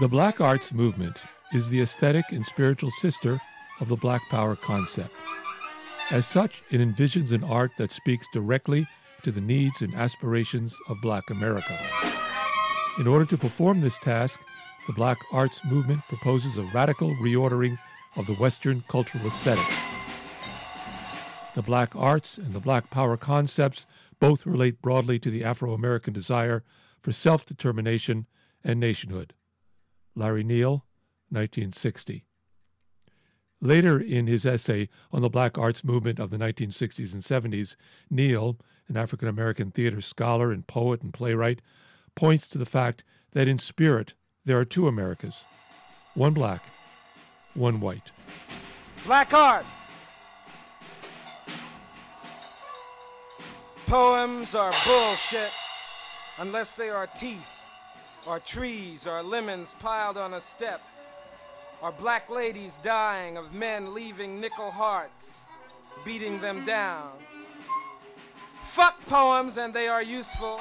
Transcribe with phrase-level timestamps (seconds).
[0.00, 1.18] The Black Arts Movement
[1.52, 3.40] is the aesthetic and spiritual sister
[3.78, 5.14] of the Black Power concept.
[6.10, 8.88] As such, it envisions an art that speaks directly
[9.22, 11.78] to the needs and aspirations of Black America.
[12.98, 14.40] In order to perform this task,
[14.88, 17.78] the Black Arts Movement proposes a radical reordering
[18.16, 19.64] of the Western cultural aesthetic.
[21.54, 23.86] The Black Arts and the Black Power concepts
[24.18, 26.64] both relate broadly to the Afro American desire
[27.00, 28.26] for self determination
[28.64, 29.34] and nationhood.
[30.14, 30.84] Larry Neal,
[31.30, 32.24] 1960.
[33.60, 37.76] Later in his essay on the Black Arts Movement of the 1960s and 70s,
[38.10, 38.58] Neal,
[38.88, 41.62] an African American theater scholar and poet and playwright,
[42.14, 44.14] points to the fact that in spirit
[44.44, 45.44] there are two Americas
[46.14, 46.62] one black,
[47.54, 48.12] one white.
[49.04, 49.66] Black art.
[53.86, 55.52] Poems are bullshit
[56.38, 57.53] unless they are teeth,
[58.26, 60.80] or trees, or lemons piled on a step,
[61.82, 65.40] or black ladies dying of men leaving nickel hearts,
[66.04, 67.12] beating them down.
[68.62, 70.58] Fuck poems and they are useful.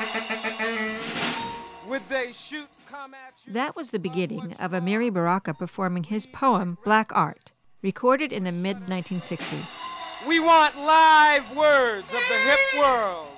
[1.87, 3.53] Would they shoot come at you?
[3.53, 8.51] That was the beginning of Amiri Baraka performing his poem Black Art, recorded in the
[8.51, 9.79] mid 1960s.
[10.27, 13.32] We want live words of the hip world.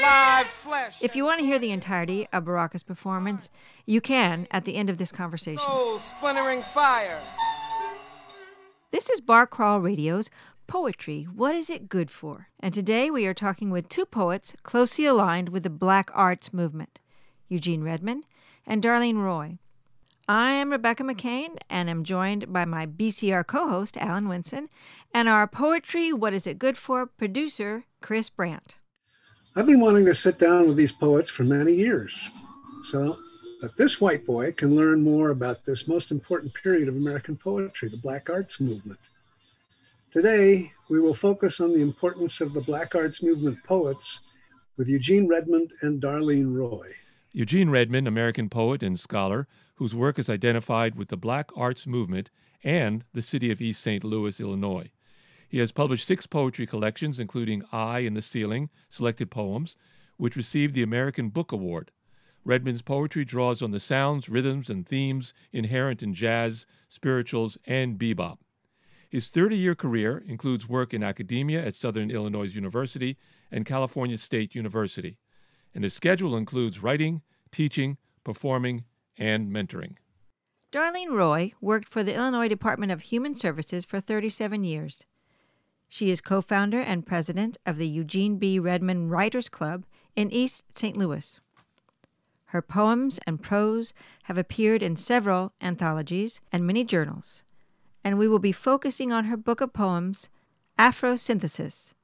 [0.00, 1.02] Live flesh.
[1.02, 3.50] If you want to hear the entirety of Baraka's performance,
[3.86, 5.60] you can at the end of this conversation.
[5.60, 7.18] Soul splintering fire.
[8.90, 10.30] This is Bar Crawl Radio's
[10.66, 12.48] Poetry What Is It Good For?
[12.60, 16.98] And today we are talking with two poets closely aligned with the Black Arts movement
[17.48, 18.24] Eugene Redmond
[18.66, 19.58] and Darlene Roy.
[20.28, 24.68] I am Rebecca McCain and am joined by my BCR co host, Alan Winson,
[25.12, 28.78] and our Poetry What Is It Good For producer, Chris Brandt.
[29.58, 32.30] I've been wanting to sit down with these poets for many years.
[32.84, 33.18] So
[33.60, 37.88] that this white boy can learn more about this most important period of American poetry,
[37.88, 39.00] the Black Arts Movement.
[40.12, 44.20] Today, we will focus on the importance of the Black Arts Movement poets
[44.76, 46.94] with Eugene Redmond and Darlene Roy.
[47.32, 52.30] Eugene Redmond, American poet and scholar, whose work is identified with the Black Arts Movement
[52.62, 54.04] and the city of East St.
[54.04, 54.92] Louis, Illinois.
[55.48, 59.76] He has published six poetry collections, including Eye in the Ceiling, Selected Poems,
[60.18, 61.90] which received the American Book Award.
[62.44, 68.38] Redmond's poetry draws on the sounds, rhythms, and themes inherent in jazz, spirituals, and bebop.
[69.08, 73.16] His 30 year career includes work in academia at Southern Illinois University
[73.50, 75.16] and California State University,
[75.74, 78.84] and his schedule includes writing, teaching, performing,
[79.16, 79.96] and mentoring.
[80.70, 85.06] Darlene Roy worked for the Illinois Department of Human Services for 37 years.
[85.88, 88.58] She is co founder and president of the Eugene B.
[88.58, 89.84] Redmond Writers Club
[90.14, 90.96] in East St.
[90.96, 91.40] Louis.
[92.46, 93.92] Her poems and prose
[94.24, 97.42] have appeared in several anthologies and many journals,
[98.04, 100.28] and we will be focusing on her book of poems,
[100.78, 101.94] Afrosynthesis,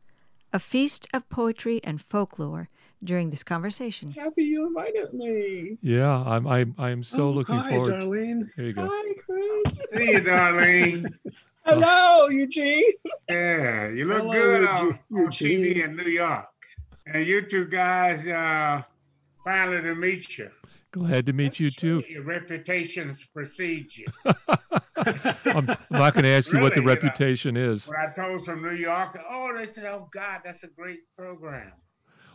[0.53, 2.69] a feast of poetry and folklore
[3.03, 4.11] during this conversation.
[4.11, 5.78] Happy you invited me.
[5.83, 7.95] Yeah, I'm I'm I'm so Oh, looking hi, forward.
[7.95, 8.49] Darlene.
[8.56, 8.89] Here you go.
[8.91, 9.87] Hi, Chris.
[9.93, 11.12] See you, Darlene.
[11.64, 12.82] Hello, Eugene.
[13.28, 15.25] Yeah, you look Hello, good on, Eugene.
[15.25, 16.47] on TV in New York.
[17.06, 18.82] And you two guys, uh,
[19.44, 20.50] finally to meet you.
[20.92, 22.03] Glad to meet you too.
[22.08, 24.06] Your reputations precede you.
[24.97, 27.06] I'm, I'm not going to ask you what the Really, you know.
[27.08, 27.88] reputation is.
[27.88, 31.72] When I told some New York, oh, they said, oh, God, that's a great program.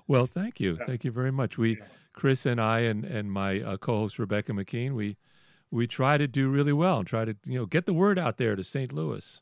[0.07, 1.57] Well, thank you, thank you very much.
[1.57, 1.85] We, Yeah.
[2.13, 5.15] Chris and I, and and my uh, co-host Rebecca McKean, we
[5.71, 8.37] we try to do really well and try to you know get the word out
[8.37, 8.91] there to St.
[8.93, 9.39] Louis.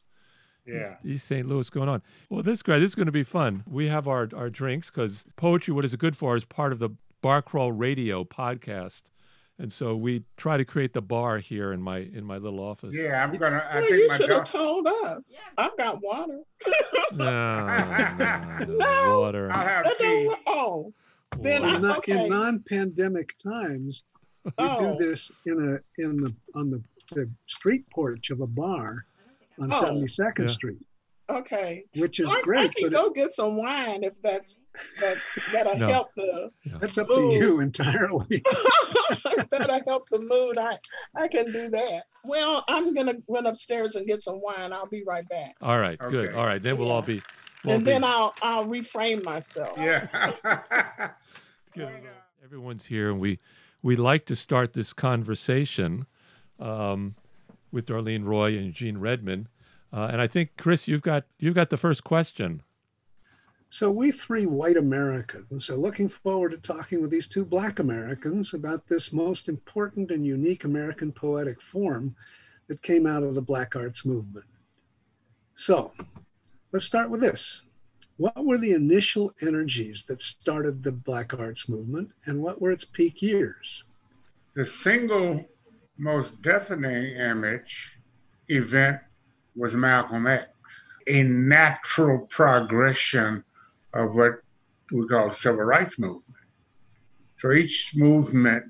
[0.66, 0.96] Yeah.
[0.96, 1.48] East, East St.
[1.48, 2.02] Louis going on.
[2.30, 3.64] Well, this guy, this is going to be fun.
[3.68, 5.74] We have our our drinks because poetry.
[5.74, 6.36] What is it good for?
[6.36, 6.90] Is part of the
[7.22, 9.04] Bar Crawl Radio podcast,
[9.58, 12.94] and so we try to create the bar here in my in my little office.
[12.94, 15.40] Yeah, I'm going to, I Well, think you should have daughter, told us.
[15.58, 16.40] I've got water.
[17.14, 19.20] No, no, no, No.
[19.22, 19.50] water.
[19.52, 20.26] I'll have tea.
[20.26, 20.94] don't- oh,
[21.40, 21.74] then water.
[21.74, 22.24] I- In, okay.
[22.26, 24.04] in non-pandemic times,
[24.58, 26.82] we oh, do this in a in the on the,
[27.14, 29.06] the street porch of a bar
[29.60, 29.82] on Oh.
[29.84, 30.48] 72nd Yeah.
[30.48, 30.78] Street,
[31.30, 31.84] okay.
[31.96, 34.64] which is I, I can But go get some wine if that's
[35.02, 35.88] that's that'll No.
[35.88, 38.42] help the that's up to you entirely.
[38.46, 40.58] if that'll help the mood.
[40.58, 40.78] I
[41.16, 42.04] I can do that.
[42.24, 44.72] Well, I'm gonna run upstairs and get some wine.
[44.74, 46.34] I'll be right back, All right, good.
[46.36, 47.22] All right, then we'll all be.
[47.66, 49.78] We'll and be then I'll I'll reframe myself.
[49.78, 50.08] Yeah.
[51.74, 51.90] good.
[52.44, 53.40] Everyone's here, and we
[53.82, 56.06] we like to start this conversation
[56.60, 57.16] um,
[57.72, 59.48] with Darlene Roy and Eugene Redmond.
[59.94, 62.62] Uh, and I think Chris, you've got you've got the first question.
[63.70, 68.54] So, we three white Americans are looking forward to talking with these two black Americans
[68.54, 72.16] about this most important and unique American poetic form
[72.68, 74.46] that came out of the black arts movement.
[75.56, 75.92] So,
[76.72, 77.62] let's start with this.
[78.18, 82.84] What were the initial energies that started the black arts movement and what were its
[82.84, 83.84] peak years?
[84.56, 85.48] The single
[86.00, 88.00] most deafening image
[88.48, 89.02] event
[89.56, 90.48] was Malcolm X,
[91.06, 93.44] a natural progression
[93.94, 94.42] of what
[94.92, 96.24] we call the civil rights movement.
[97.36, 98.66] So each movement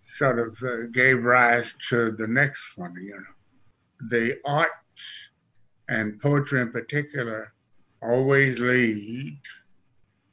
[0.00, 4.08] sort of uh, gave rise to the next one, you know.
[4.10, 5.30] The arts
[5.88, 7.54] and poetry in particular
[8.02, 9.38] always lead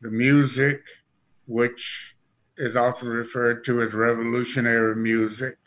[0.01, 0.81] the music,
[1.47, 2.15] which
[2.57, 5.57] is often referred to as revolutionary music.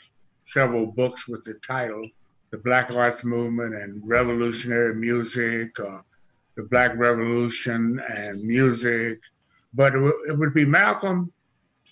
[0.45, 2.09] Several books with the title
[2.51, 6.05] The Black Arts Movement and Revolutionary Music, or
[6.57, 9.21] the Black Revolution and Music.
[9.75, 11.33] But it, w- it would be Malcolm.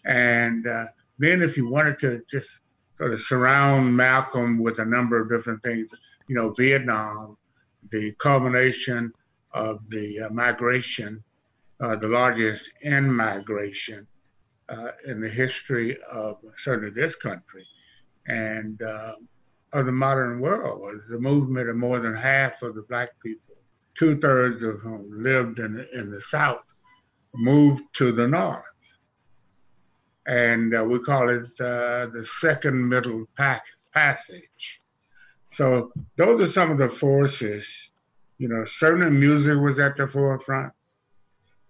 [0.06, 0.86] And uh,
[1.18, 2.48] then, if you wanted to just
[2.96, 5.90] sort of surround Malcolm with a number of different things,
[6.28, 7.36] you know, Vietnam,
[7.90, 9.12] the culmination
[9.52, 11.22] of the uh, migration,
[11.80, 14.06] uh, the largest in migration
[14.68, 17.66] uh, in the history of certainly this country
[18.26, 18.80] and
[19.72, 21.00] of the modern world.
[21.08, 23.56] the movement of more than half of the black people,
[23.94, 26.64] two thirds of whom lived in the, in the South,
[27.34, 28.62] moved to the North.
[30.26, 34.82] And uh, we call it uh, the second middle pack passage.
[35.52, 37.92] So those are some of the forces
[38.38, 40.72] you know, certain music was at the forefront.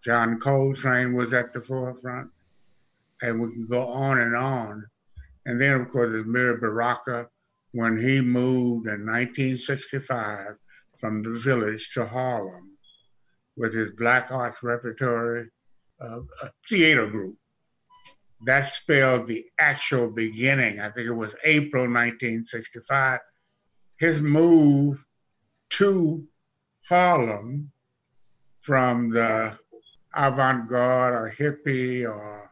[0.02, 2.30] John Coltrane was at the forefront.
[3.22, 4.84] And we can go on and on.
[5.46, 7.28] And then, of course, there's Amiri Baraka
[7.72, 10.56] when he moved in 1965
[10.98, 12.76] from the village to Harlem
[13.56, 15.48] with his Black Arts Repertory
[16.00, 16.18] uh,
[16.68, 17.36] theater group.
[18.44, 20.78] That spelled the actual beginning.
[20.80, 23.20] I think it was April 1965.
[23.98, 25.02] His move
[25.70, 26.26] to
[26.88, 27.70] Harlem
[28.60, 29.58] from the
[30.14, 32.50] avant garde or hippie or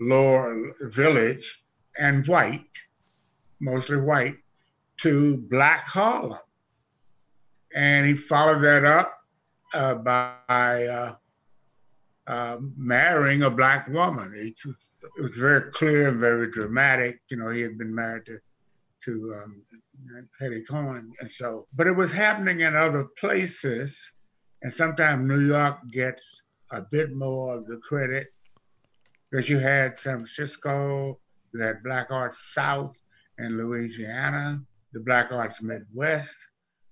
[0.00, 1.64] lower village
[1.98, 2.76] and white,
[3.60, 4.36] mostly white,
[4.98, 6.38] to black Harlem.
[7.74, 9.12] And he followed that up
[9.74, 11.14] uh, by uh,
[12.26, 14.32] uh, marrying a black woman.
[14.34, 17.20] It was, it was, very clear very dramatic.
[17.28, 18.38] You know, he had been married to,
[19.04, 19.62] to um,
[20.40, 21.12] Hetty Cohen.
[21.20, 24.12] And so, but it was happening in other places.
[24.62, 28.28] And sometimes New York gets a bit more of the credit
[29.30, 31.18] because you had San Francisco,
[31.52, 32.94] you had Black Arts South
[33.38, 34.60] and Louisiana,
[34.92, 36.36] the Black Arts Midwest.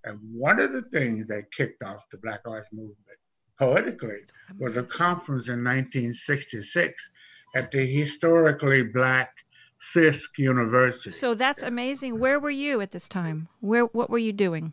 [0.04, 3.18] And one of the things that kicked off the Black Arts movement
[3.58, 4.18] poetically
[4.58, 7.10] was a conference in 1966
[7.54, 9.43] at the historically black
[9.84, 11.12] Fisk University.
[11.12, 12.18] So that's amazing.
[12.18, 13.48] Where were you at this time?
[13.60, 14.72] Where what were you doing?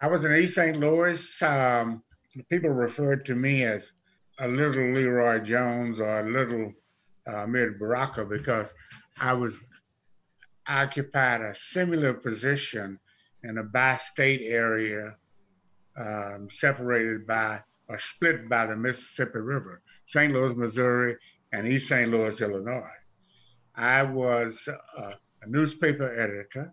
[0.00, 0.76] I was in East St.
[0.76, 1.42] Louis.
[1.42, 2.02] Um,
[2.48, 3.92] people referred to me as
[4.40, 6.72] a little LeRoi Jones or a little
[7.28, 8.74] uh, Amiri Baraka because
[9.20, 9.56] I was
[10.66, 12.98] occupied a similar position
[13.44, 15.16] in a bi-state area
[15.96, 20.32] um, separated by or split by the Mississippi River, St.
[20.32, 21.16] Louis, Missouri,
[21.52, 22.10] and East St.
[22.10, 22.99] Louis, Illinois.
[23.74, 25.12] I was uh,
[25.42, 26.72] a newspaper editor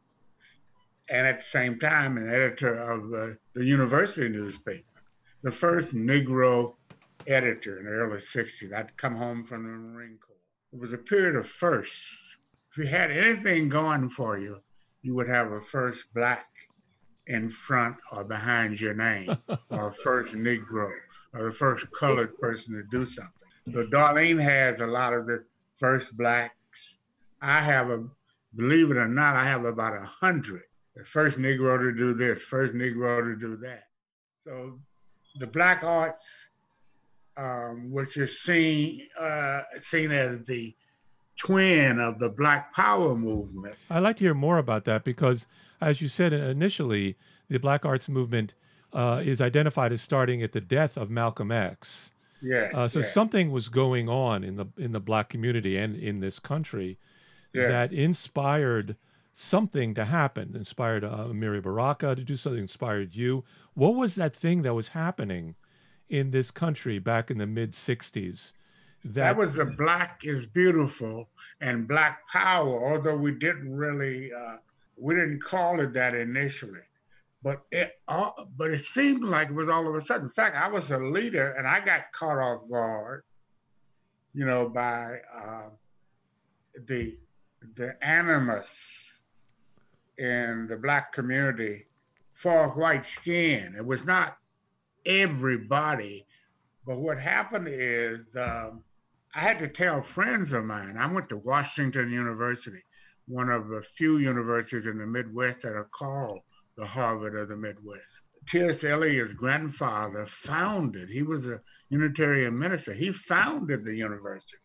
[1.09, 4.83] and at the same time an editor of uh, the university newspaper,
[5.41, 6.75] the first Negro
[7.27, 8.73] editor in the early 60s.
[8.73, 10.35] I'd come home from the Marine Corps.
[10.73, 12.35] It was a period of firsts.
[12.71, 14.59] If you had anything going for you,
[15.01, 16.47] you would have a first black
[17.27, 19.37] in front or behind your name,
[19.69, 20.91] or a first Negro,
[21.33, 23.33] or the first colored person to do something.
[23.71, 26.56] So Darlene has a lot of the first black
[27.41, 28.05] I have a,
[28.55, 30.63] believe it or not, I have about a hundred.
[30.95, 33.83] The first Negro to do this, first Negro to do that.
[34.43, 34.79] So
[35.39, 36.27] the black arts,
[37.35, 40.75] um, which is seen uh, seen as the
[41.37, 43.75] twin of the Black Power movement.
[43.89, 45.45] I'd like to hear more about that because,
[45.79, 47.15] as you said initially,
[47.47, 48.55] the Black Arts movement
[48.91, 52.11] uh, is identified as starting at the death of Malcolm X.
[52.41, 52.73] Yes.
[52.73, 53.13] Uh, so yes.
[53.13, 56.97] something was going on in the in the black community and in this country
[57.57, 57.69] yes.
[57.69, 58.95] that inspired
[59.33, 63.43] something to happen, inspired uh, Amiri Baraka to do something, inspired you.
[63.75, 65.55] What was that thing that was happening
[66.09, 68.53] in this country back in the mid 60s?
[69.05, 71.29] That, that was the Black is Beautiful
[71.61, 74.57] and Black Power, although we didn't really, uh,
[74.97, 76.81] we didn't call it that initially.
[77.43, 80.25] but it all, but it seemed like it was all of a sudden.
[80.25, 83.23] In fact, I was a leader and I got caught off guard,
[84.33, 85.69] you know, by uh,
[86.87, 87.17] the
[87.75, 89.13] the animus
[90.17, 91.85] in the black community
[92.33, 93.75] for white skin.
[93.75, 94.37] It was not
[95.05, 96.25] everybody,
[96.85, 98.83] but what happened is um,
[99.35, 100.97] I had to tell friends of mine.
[100.97, 102.83] I went to Washington University,
[103.27, 106.39] one of the few universities in the Midwest that are called
[106.77, 108.23] the Harvard of the Midwest.
[108.47, 108.83] T.S.
[108.83, 111.59] Eliot's grandfather founded, he was a
[111.89, 114.57] Unitarian minister, he founded the university,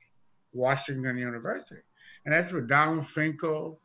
[0.53, 1.81] Washington University.
[2.25, 3.79] And that's where Donald Finkel,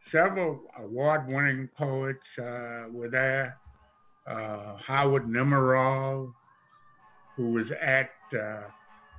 [0.00, 3.58] several award winning poets uh, were there.
[4.26, 6.32] Uh, Howard Nemerov,
[7.36, 8.62] who was at uh,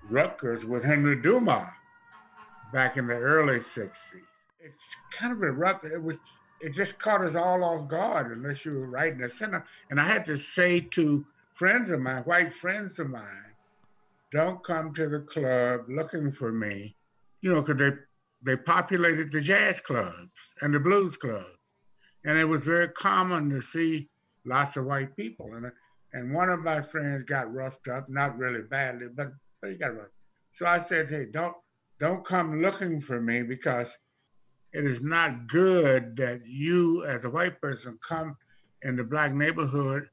[0.10, 1.70] Rutgers with Henry Dumas
[2.74, 3.92] back in the early 60s.
[4.60, 5.92] It's kind of erupted.
[5.92, 6.18] It was
[6.62, 9.64] it just caught us all off guard unless you were right in the center.
[9.90, 13.54] And I had to say to friends of mine, white friends of mine,
[14.32, 16.96] don't come to the club looking for me,
[17.42, 17.98] you know, because they
[18.46, 20.30] they populated the jazz clubs
[20.62, 21.58] and the blues clubs,
[22.24, 24.10] and it was very common to see
[24.46, 25.54] lots of white people.
[25.54, 25.72] And
[26.14, 29.96] and one of my friends got roughed up, not really badly, but, but he got
[29.98, 30.14] roughed.
[30.52, 31.56] So I said, hey, don't
[32.00, 33.98] don't come looking for me because
[34.74, 38.38] it is not good that you, as a white person, come
[38.82, 40.10] in the black neighborhood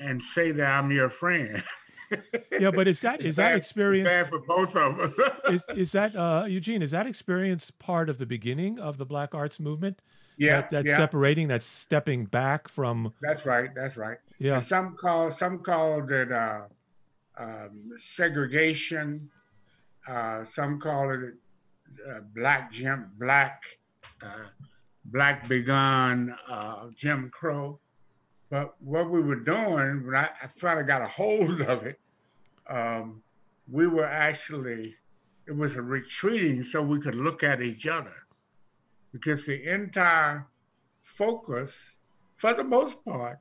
[0.00, 1.62] and say that I'm your friend.
[2.60, 5.18] yeah, but is that is bad, that experience bad for both of us?
[5.50, 6.82] is, is that uh, Eugene?
[6.82, 10.00] Is that experience part of the beginning of the Black Arts movement?
[10.36, 10.96] Yeah, that, that's yeah.
[10.98, 13.12] separating, that's stepping back from.
[13.22, 13.70] That's right.
[13.74, 14.18] That's right.
[14.38, 14.56] Yeah.
[14.56, 16.66] And some call some called it uh,
[17.38, 19.30] um, segregation.
[20.06, 21.34] Uh, some call it
[22.08, 23.64] uh, black Jim black
[24.22, 24.46] uh,
[25.06, 27.80] black begun uh, Jim Crow.
[28.48, 31.98] But what we were doing, when I, I finally got a hold of it,
[32.68, 33.22] um,
[33.70, 34.94] we were actually,
[35.46, 38.12] it was a retreating so we could look at each other.
[39.12, 40.46] Because the entire
[41.02, 41.96] focus,
[42.36, 43.38] for the most part,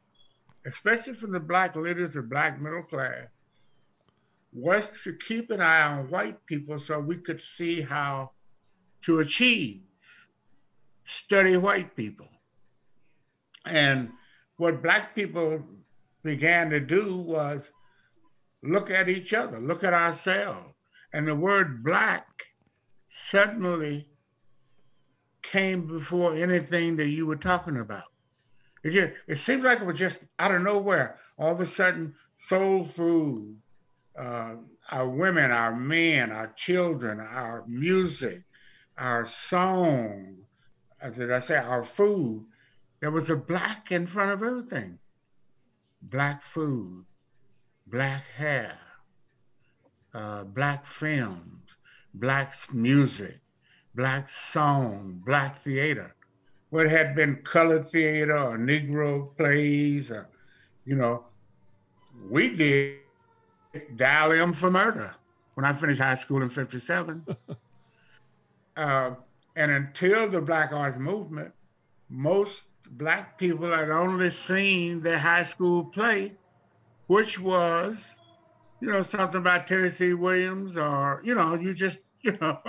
[0.65, 3.27] especially from the black leaders of black middle class,
[4.53, 8.31] was to keep an eye on white people so we could see how
[9.01, 9.81] to achieve
[11.03, 12.27] study white people.
[13.65, 14.11] And
[14.57, 15.63] what black people
[16.23, 17.69] began to do was
[18.63, 20.73] look at each other, look at ourselves.
[21.13, 22.27] And the word black
[23.09, 24.07] suddenly
[25.41, 28.03] came before anything that you were talking about.
[28.83, 31.17] It, just, it seemed like it was just out of nowhere.
[31.37, 33.57] All of a sudden, soul food,
[34.17, 34.55] uh,
[34.91, 38.43] our women, our men, our children, our music,
[38.97, 40.37] our song,
[41.01, 42.45] uh, did I say our food?
[43.05, 44.97] There was a black in front of everything.
[46.01, 47.05] Black food,
[47.85, 48.79] black hair,
[50.15, 51.77] uh, black films,
[52.15, 53.39] black music,
[53.93, 56.15] black song, black theater.
[56.71, 60.27] What had been colored theater or Negro plays, or,
[60.85, 61.25] you know,
[62.27, 63.01] we did
[63.97, 65.13] Dial M for Murder
[65.53, 67.23] when I finished high school in 57.
[68.77, 69.11] uh,
[69.55, 71.53] and until the Black Arts Movement,
[72.09, 76.33] most black people had only seen their high school play,
[77.07, 78.17] which was,
[78.79, 82.59] you know, something about Tennessee Williams, or you know, you just, you know,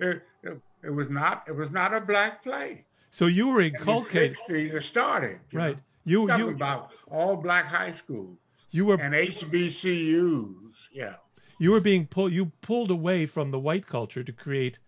[0.00, 2.84] it, it, it was not, it was not a black play.
[3.10, 4.36] So you were inculcated.
[4.48, 5.38] In the 60s, it started.
[5.50, 5.76] You right.
[5.76, 5.82] Know?
[6.04, 8.38] You Talking you about all black high schools.
[8.70, 10.88] You were and HBCUs.
[10.92, 11.14] Yeah.
[11.58, 12.32] You were being pulled.
[12.32, 14.78] You pulled away from the white culture to create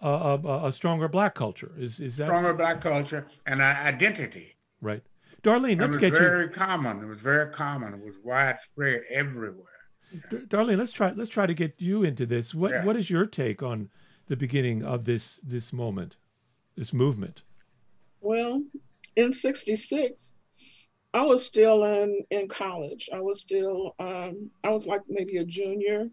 [0.00, 1.72] a, a, a, stronger black culture.
[1.78, 4.56] Is is that stronger black culture and identity?
[4.80, 5.02] Right,
[5.42, 5.80] Darlene.
[5.80, 6.18] Let's get you.
[6.18, 7.02] It was very common.
[7.02, 7.94] It was very common.
[7.94, 9.66] It was widespread everywhere.
[10.12, 10.38] Yeah.
[10.48, 11.12] Darlene, let's try.
[11.12, 12.54] Let's try to get you into this.
[12.54, 12.84] What yes.
[12.84, 13.90] What is your take on
[14.28, 16.16] the beginning of this this moment,
[16.76, 17.42] this movement?
[18.20, 18.62] Well,
[19.16, 20.36] in '66,
[21.12, 23.08] I was still in in college.
[23.12, 26.08] I was still um, I was like maybe a junior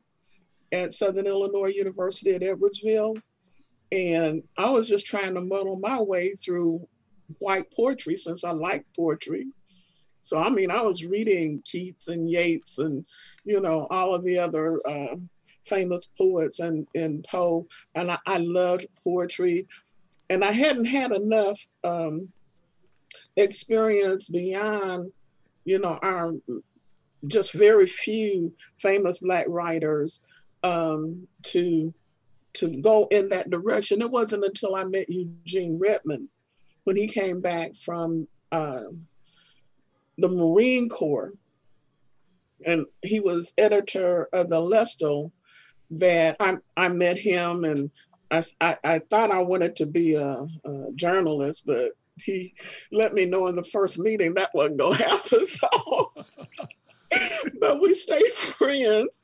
[0.72, 3.22] at Southern Illinois University at Edwardsville
[3.92, 6.88] and I was just trying to muddle my way through
[7.40, 9.48] white poetry since I like poetry.
[10.22, 13.06] So, I mean, I was reading Keats and Yeats and,
[13.44, 15.16] you know, all of the other uh,
[15.64, 17.68] famous poets and, and Poe.
[17.94, 19.68] And I, I, loved poetry.
[20.32, 22.30] And I hadn't had enough um,
[23.36, 25.12] experience beyond,
[25.64, 26.32] you know, our
[27.28, 30.22] just very few famous Black writers
[30.64, 31.94] um, to
[32.56, 34.02] to go in that direction.
[34.02, 36.30] It wasn't until I met Eugene Redmond
[36.84, 38.84] when he came back from uh,
[40.18, 41.32] the Marine Corps,
[42.66, 45.32] and he was editor of the Alestle.
[45.92, 47.92] That I I met him, and
[48.32, 51.92] I I, I thought I wanted to be a, a journalist, but
[52.24, 52.54] he
[52.92, 55.46] let me know in the first meeting that wasn't gonna happen.
[55.46, 55.68] So,
[57.60, 59.24] but we stayed friends.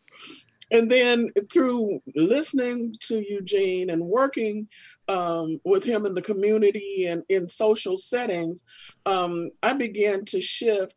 [0.72, 4.68] And then through listening to Eugene and working
[5.10, 8.64] um, with him in the community and in social settings,
[9.06, 10.96] um, I began to shift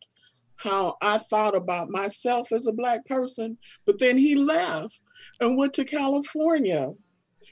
[0.57, 3.59] how I thought about myself as a Black person.
[3.85, 5.01] But then he left
[5.41, 6.93] and went to California.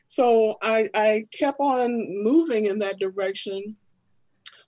[0.06, 3.76] So I, I kept on moving in that direction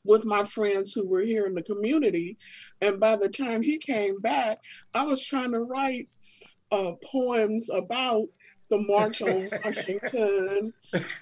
[0.04, 2.36] with my friends who were here in the community.
[2.80, 4.58] And by the time he came back,
[4.92, 6.08] I was trying to write
[6.72, 8.26] uh, poems about
[8.70, 10.72] the March on Washington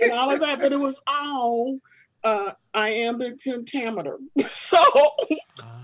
[0.01, 1.79] and all of that, but it was all
[2.25, 4.19] uh, iambic pentameter.
[4.47, 4.79] so,
[5.61, 5.81] ah.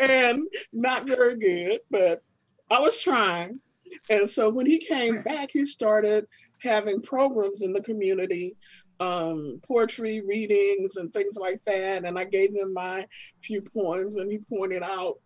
[0.00, 0.42] and
[0.72, 2.22] not very good, but
[2.70, 3.60] I was trying.
[4.08, 6.26] And so when he came back, he started
[6.62, 8.54] having programs in the community,
[9.00, 12.04] um, poetry readings and things like that.
[12.04, 13.06] And I gave him my
[13.42, 15.18] few poems, and he pointed out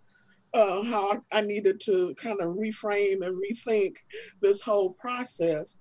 [0.54, 3.96] uh, how I needed to kind of reframe and rethink
[4.40, 5.78] this whole process.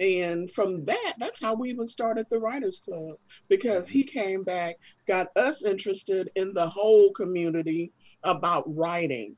[0.00, 3.16] And from that, that's how we even started the Writers Club
[3.48, 4.76] because he came back,
[5.06, 7.92] got us interested in the whole community
[8.24, 9.36] about writing.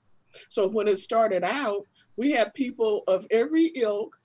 [0.49, 1.83] So when it started out,
[2.17, 4.17] we had people of every ilk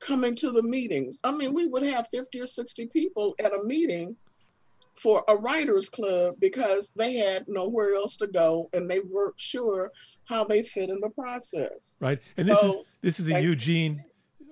[0.00, 1.20] coming to the meetings.
[1.24, 4.16] I mean, we would have 50 or 60 people at a meeting
[4.94, 9.90] for a writers club because they had nowhere else to go and they weren't sure
[10.24, 11.94] how they fit in the process.
[12.00, 12.20] Right.
[12.36, 14.04] And this so, is this is the like, Eugene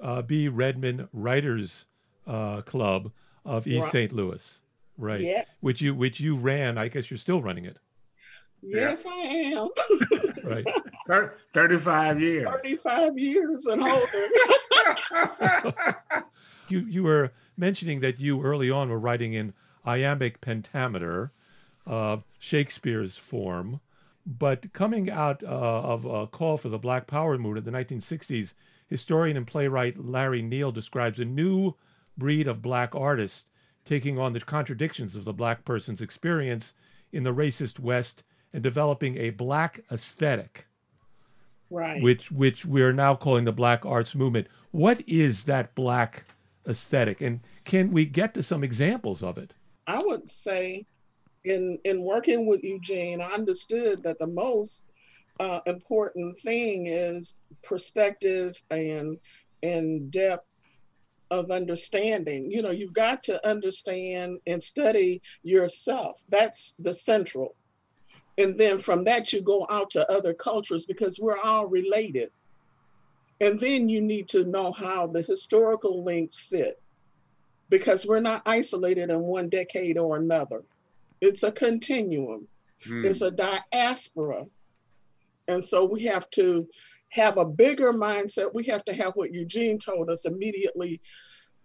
[0.03, 0.49] uh, B.
[0.49, 1.87] Redmond Writers
[2.27, 3.13] uh, Club
[3.45, 3.93] of East right.
[3.93, 4.13] St.
[4.13, 4.61] Louis.
[4.99, 5.21] Right.
[5.21, 5.45] Yeah.
[5.61, 6.77] Which you which you ran.
[6.77, 7.79] I guess you're still running it.
[8.63, 9.13] Yes, yeah.
[9.13, 9.17] I
[9.57, 9.69] am.
[11.09, 11.31] right.
[11.53, 12.49] 35 years.
[12.49, 14.29] 35 years and older.
[16.69, 19.53] you you were mentioning that you early on were writing in
[19.87, 21.33] iambic pentameter,
[21.87, 23.81] uh, Shakespeare's form.
[24.25, 28.55] But coming out uh, of a call for the Black Power movement in the 1960s,
[28.87, 31.75] historian and playwright Larry Neal describes a new
[32.17, 33.47] breed of black artists
[33.85, 36.75] taking on the contradictions of the black person's experience
[37.13, 40.67] in the racist West and developing a black aesthetic.
[41.71, 42.03] Right.
[42.03, 44.47] Which which we are now calling the black arts movement.
[44.71, 46.25] What is that black
[46.69, 49.55] aesthetic and can we get to some examples of it?
[49.87, 50.87] I would say
[51.45, 54.87] in in working with Eugene, I understood that the most
[55.41, 59.19] uh, important thing is perspective and
[59.63, 60.47] and depth
[61.31, 62.51] of understanding.
[62.51, 66.23] You know, you've got to understand and study yourself.
[66.29, 67.55] That's the central.
[68.39, 72.31] And then from that, you go out to other cultures because we're all related.
[73.41, 76.82] And then you need to know how the historical links fit
[77.73, 80.63] because we're not isolated in one decade or another.
[81.23, 82.47] It's a continuum,
[82.87, 83.03] mm.
[83.03, 84.45] it's a diaspora.
[85.49, 86.69] And so we have to
[87.09, 88.53] have a bigger mindset.
[88.53, 91.01] We have to have what Eugene told us immediately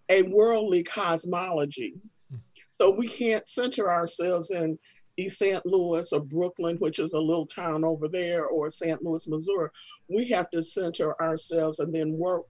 [0.07, 1.95] a worldly cosmology.
[2.33, 2.39] Mm.
[2.69, 4.79] So we can't center ourselves in
[5.17, 5.65] East St.
[5.65, 9.03] Louis or Brooklyn, which is a little town over there, or St.
[9.03, 9.69] Louis, Missouri.
[10.07, 12.45] We have to center ourselves and then work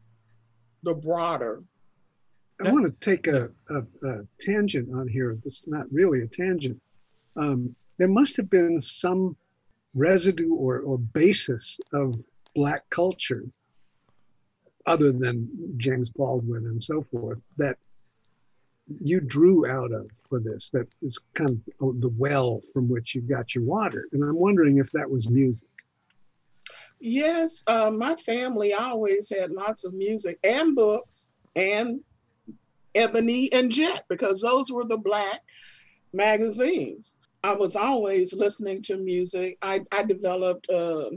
[0.83, 1.63] the broader
[2.63, 5.37] I want to take a, a, a, tangent on here.
[5.45, 6.81] It's not really a tangent.
[7.35, 9.35] Um, there must have been some
[9.93, 12.15] residue or, or basis of
[12.55, 13.43] Black culture,
[14.87, 17.77] other than James Baldwin and so forth, that
[19.01, 23.21] you drew out of for this, that is kind of the well from which you
[23.21, 24.07] got your water.
[24.13, 25.69] And I'm wondering if that was music.
[26.99, 31.99] Yes, uh, my family always had lots of music and books and
[32.97, 35.41] Ebony and Jet because those were the black
[36.13, 37.15] magazines.
[37.43, 39.57] I was always listening to music.
[39.61, 41.09] I, I developed uh,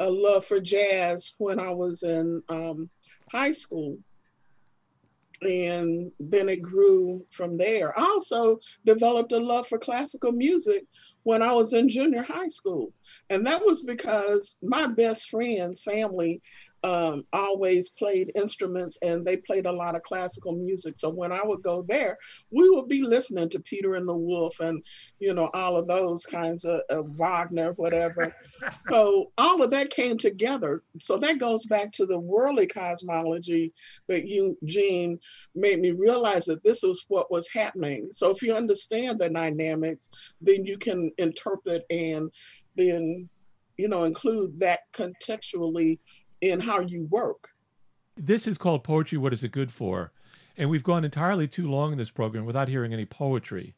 [0.00, 2.90] a love for jazz when I was in um,
[3.30, 3.98] high school.
[5.42, 7.98] And then it grew from there.
[7.98, 10.84] I also developed a love for classical music
[11.24, 12.92] when I was in junior high school.
[13.30, 16.40] And that was because my best friend's family
[16.86, 20.96] um, always played instruments and they played a lot of classical music.
[20.96, 22.16] So when I would go there,
[22.52, 24.80] we would be listening to Peter and the Wolf and,
[25.18, 28.32] you know, all of those kinds of, of Wagner, whatever.
[28.88, 30.84] so all of that came together.
[30.98, 33.72] So that goes back to the worldly cosmology
[34.06, 35.18] that Eugene
[35.56, 38.10] made me realize that this is what was happening.
[38.12, 40.08] So if you understand the dynamics,
[40.40, 42.30] then you can interpret and
[42.76, 43.28] then
[43.76, 45.98] you know include that contextually
[46.40, 47.50] in how you work.
[48.16, 49.18] This is called poetry.
[49.18, 50.12] What is it good for?
[50.56, 53.74] And we've gone entirely too long in this program without hearing any poetry.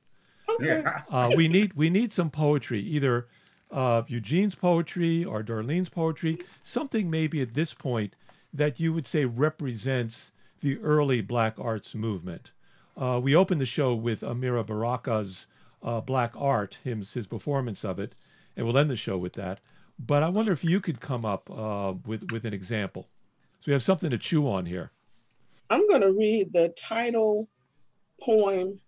[0.48, 0.82] Okay.
[0.82, 1.02] Yeah.
[1.10, 3.26] Uh, we need we need some poetry, either
[3.70, 8.14] uh, Eugene's poetry or Darlene's poetry, something maybe at this point
[8.52, 12.52] that you would say represents the early black arts movement.
[12.96, 15.46] Uh, we opened the show with Amiri Baraka's
[15.82, 18.12] uh, Black Art, him, his performance of it,
[18.56, 19.60] and we'll end the show with that.
[19.98, 23.08] But I wonder if you could come up uh, with, with an example.
[23.60, 24.90] So we have something to chew on here.
[25.70, 27.48] I'm going to read the title
[28.20, 28.80] poem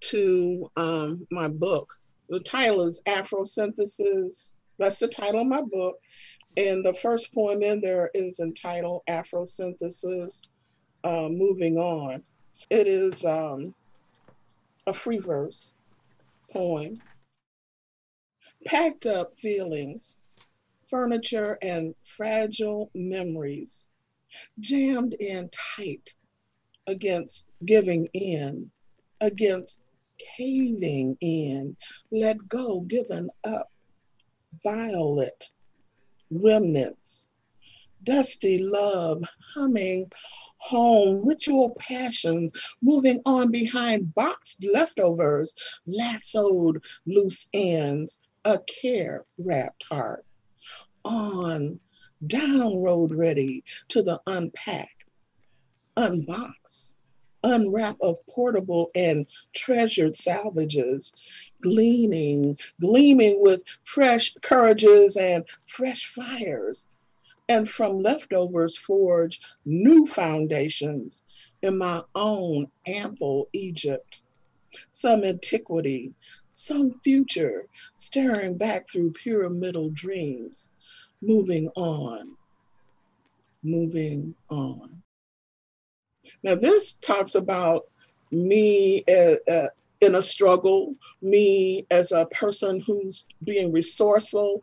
[0.00, 1.98] to um, my book.
[2.28, 4.54] The title is Afrosynthesis.
[4.78, 5.96] That's the title of my book.
[6.56, 10.46] And the first poem in there is entitled Afrosynthesis
[11.02, 12.22] uh, Moving On.
[12.70, 13.74] It is um,
[14.86, 15.74] a free verse
[16.50, 17.00] poem.
[18.64, 20.18] Packed up feelings,
[20.88, 23.84] furniture, and fragile memories
[24.60, 26.14] jammed in tight
[26.86, 28.70] against giving in,
[29.20, 29.82] against
[30.18, 31.76] caving in,
[32.10, 33.70] let go, given up,
[34.62, 35.50] violet
[36.30, 37.30] remnants,
[38.04, 39.22] dusty love
[39.54, 40.10] humming
[40.58, 45.54] home, ritual passions moving on behind boxed leftovers,
[45.86, 50.24] lassoed loose ends, a care wrapped heart.
[51.54, 51.78] On,
[52.26, 55.06] down road ready to the unpack,
[55.96, 56.94] unbox,
[57.44, 61.14] unwrap of portable and treasured salvages,
[61.62, 66.88] gleaning, gleaming with fresh courages and fresh fires,
[67.48, 71.22] and from leftovers forge new foundations
[71.62, 74.22] in my own ample Egypt.
[74.90, 76.14] Some antiquity,
[76.48, 80.70] some future, staring back through pyramidal dreams,
[81.26, 82.36] moving on,
[83.62, 85.02] moving on.
[86.42, 87.84] Now, this talks about
[88.30, 89.04] me
[90.00, 94.60] in a struggle, me as a person who's being resourceful,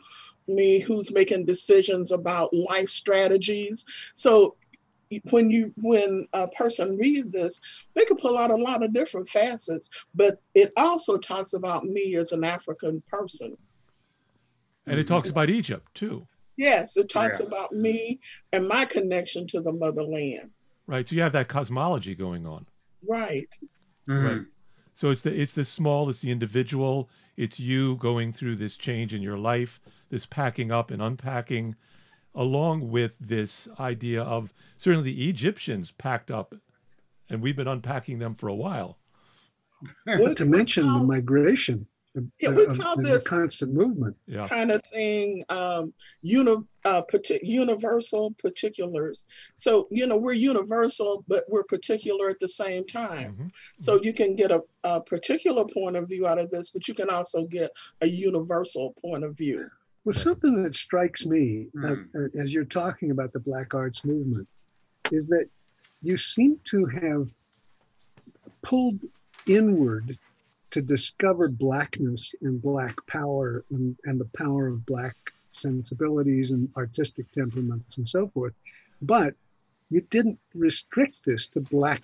[0.47, 3.85] me who's making decisions about life strategies.
[4.13, 4.55] So
[5.29, 7.61] when you when a person reads this,
[7.95, 12.15] they can pull out a lot of different facets, but it also talks about me
[12.15, 13.57] as an African person.
[14.87, 16.27] And it talks about Egypt too.
[16.57, 17.47] Yes, it talks Yeah.
[17.47, 18.19] about me
[18.51, 20.51] and my connection to the motherland.
[20.87, 21.07] Right.
[21.07, 22.65] So you have that cosmology going on.
[23.09, 23.47] Right.
[24.07, 24.23] Mhm.
[24.23, 24.47] Right.
[24.93, 29.13] So it's the it's the small, it's the individual, it's you going through this change
[29.13, 31.75] in your life, this packing up and unpacking,
[32.35, 36.55] along with this idea of certainly the Egyptians packed up,
[37.29, 38.97] and we've been unpacking them for a while.
[40.05, 41.87] Not to mention the migration.
[42.15, 44.15] Of- Yeah, we call and this- the constant movement.
[44.27, 44.47] Yeah.
[44.47, 49.25] kind of thing, um, uni, uh, parti- universal particulars.
[49.55, 53.35] So, you know, we're universal, but we're particular at the same time.
[53.37, 53.51] Mhm.
[53.79, 56.93] So you can get a, a particular point of view out of this, but you
[56.93, 57.71] can also get
[58.01, 59.69] a universal point of view.
[60.03, 62.35] Well, something that strikes me uh, Mm.
[62.35, 64.47] uh, as you're talking about the Black Arts movement
[65.11, 65.47] is that
[66.01, 67.29] you seem to have
[68.63, 68.99] pulled
[69.47, 70.17] inward
[70.71, 75.15] to discover blackness and black power and, and the power of black
[75.51, 78.53] sensibilities and artistic temperaments and so forth.
[79.01, 79.35] But
[79.89, 82.01] you didn't restrict this to black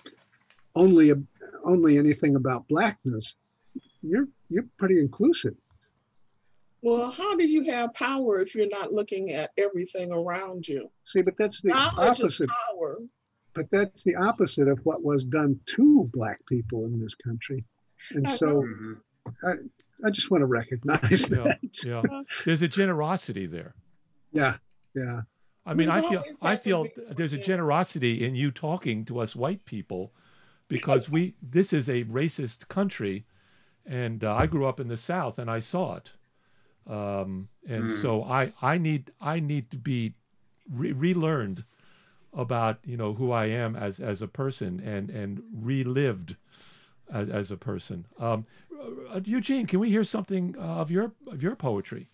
[0.74, 1.12] only
[1.64, 3.34] only anything about blackness.
[4.02, 5.54] You're you're pretty inclusive.
[6.82, 10.88] Well, how do you have power if you're not looking at everything around you?
[11.04, 12.50] See, but that's the Knowledge opposite.
[12.70, 12.98] power.
[13.54, 17.64] But that's the opposite of what was done to black people in this country.
[18.14, 19.00] And I so Mhm.
[20.04, 21.36] I just want to recognize Yeah.
[21.44, 21.84] that.
[21.84, 22.02] Yeah.
[22.44, 23.74] There's a generosity there.
[24.32, 24.56] Yeah,
[24.94, 25.22] yeah.
[25.66, 29.18] I mean, We've I feel always I feel there's a generosity in you talking to
[29.18, 30.12] us white people
[30.68, 33.26] because we this is a racist country,
[33.84, 36.12] and uh, I grew up in the South and I saw it,
[36.86, 38.00] um, and Mm.
[38.02, 40.14] so I I need I need to be
[40.70, 41.64] re- relearned
[42.32, 46.36] about you know who I am as as a person and and relived
[47.12, 48.06] as, as a person.
[48.18, 48.46] Um,
[49.12, 52.08] uh, Eugene, can we hear something uh, of your of your poetry?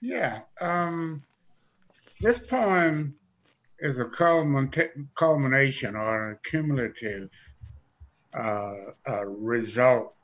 [0.00, 0.40] Yeah.
[0.60, 1.22] Um,
[2.20, 3.14] this poem
[3.78, 7.28] is a culmination or an cumulative
[8.32, 8.74] uh,
[9.08, 10.14] uh, result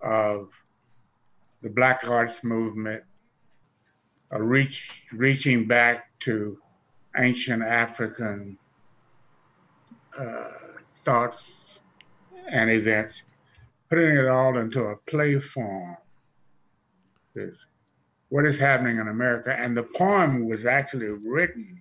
[0.00, 0.50] of
[1.62, 3.02] the Black Arts Movement
[4.32, 6.58] uh, reach, reaching back to
[7.16, 8.58] ancient African
[10.18, 10.50] uh,
[11.04, 11.65] thoughts
[12.50, 13.22] and events,
[13.88, 15.96] putting it all into a play form.
[17.34, 17.66] This
[18.28, 19.54] what is happening in America.
[19.58, 21.80] And the poem was actually written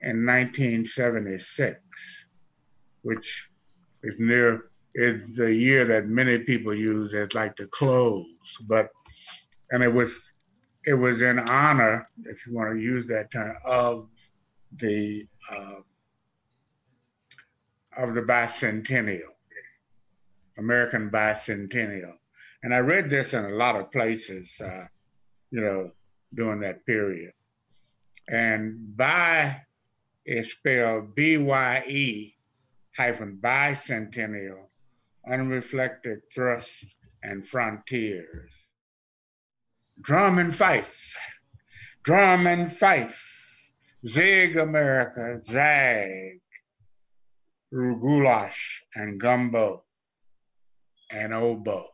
[0.00, 2.26] in 1976,
[3.02, 3.50] which
[4.02, 8.26] is near is the year that many people use as like the close.
[8.66, 8.90] But
[9.70, 10.32] and it was
[10.84, 14.08] it was in honor, if you want to use that term, of
[14.76, 15.80] the uh,
[17.98, 19.34] of the bicentennial,
[20.56, 22.14] American bicentennial.
[22.62, 24.86] And I read this in a lot of places, uh,
[25.50, 25.90] you know,
[26.34, 27.32] during that period.
[28.28, 29.62] And by
[30.24, 32.34] is spelled B Y E
[32.96, 34.66] hyphen bicentennial,
[35.28, 38.52] unreflected thrust and frontiers.
[40.00, 41.16] Drum and fife,
[42.02, 43.24] drum and fife,
[44.06, 46.40] zig America, zag,
[47.72, 49.84] goulash and gumbo
[51.10, 51.88] and oboe.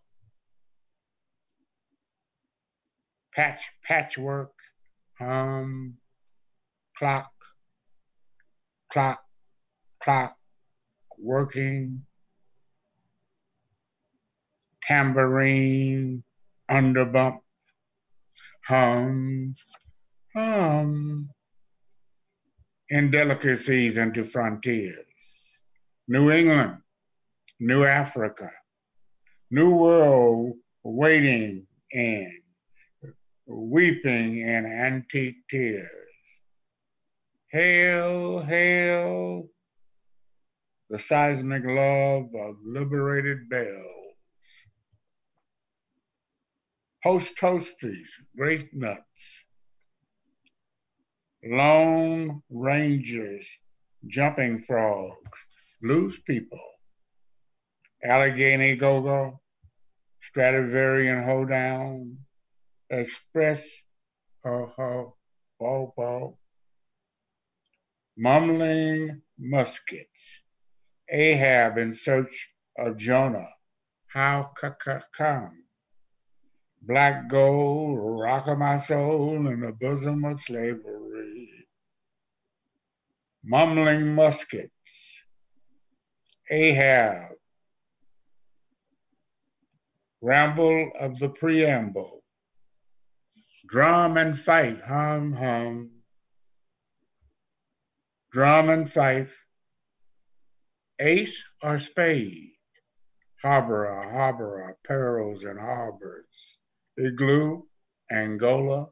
[3.34, 4.52] Patch, patchwork,
[5.18, 5.94] hum,
[6.96, 7.32] clock,
[8.92, 9.24] clock,
[10.00, 10.37] clock,
[11.18, 12.02] working,
[14.82, 16.22] tambourine,
[16.70, 17.40] underbump,
[18.64, 19.54] hum,
[20.37, 21.28] hum,
[22.90, 25.43] indelicacies into frontiers.
[26.06, 26.78] New England,
[27.60, 28.50] New Africa,
[29.50, 32.40] New World waiting in,
[33.46, 35.88] weeping in antique tears.
[37.50, 39.48] Hail, hail,
[40.90, 44.16] the seismic love of liberated bells.
[47.02, 49.44] Post toasties, grape nuts,
[51.44, 53.48] lone rangers,
[54.06, 55.18] jumping frogs,
[55.85, 56.64] blues people,
[58.03, 59.38] Allegheny go-go,
[60.23, 62.16] Stradivarian hoedown,
[62.88, 63.68] express
[64.42, 65.14] ho ho
[65.61, 66.38] bo bo,
[68.16, 70.40] mumbling muskets,
[71.11, 73.51] Ahab in search of Jonah,
[74.07, 74.53] how
[75.14, 75.64] come?
[76.81, 81.51] Black gold, rock of my soul in the bosom of slavery.
[83.44, 84.73] Mumbling muskets,
[86.50, 87.30] Ahab,
[90.20, 92.22] ramble of the preamble,
[93.66, 95.90] drum and fife, hum, hum,
[98.30, 99.35] drum and fife,
[100.98, 102.52] ace or spade,
[103.42, 106.59] harbor, harbor, perils and harbors,
[106.98, 107.62] igloo,
[108.11, 108.88] Angola,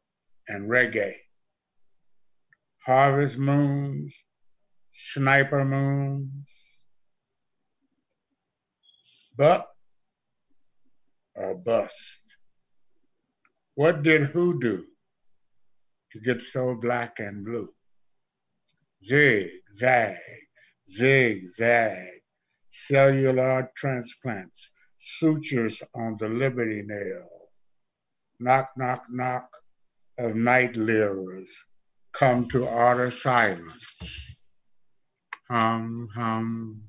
[0.48, 1.14] and reggae.
[2.86, 4.14] Harvest moons,
[4.92, 6.51] sniper moons,
[9.36, 9.68] but
[11.34, 12.20] or bust.
[13.74, 14.84] What did who do
[16.12, 17.68] to get so black and blue?
[19.02, 20.18] Zig, zag,
[20.88, 22.08] zig, zag,
[22.70, 27.28] cellular transplants, sutures on the liberty nail,
[28.38, 29.48] knock, knock, knock
[30.18, 31.50] of night lyres
[32.12, 34.36] come to utter silence.
[35.50, 36.82] Hum, hum,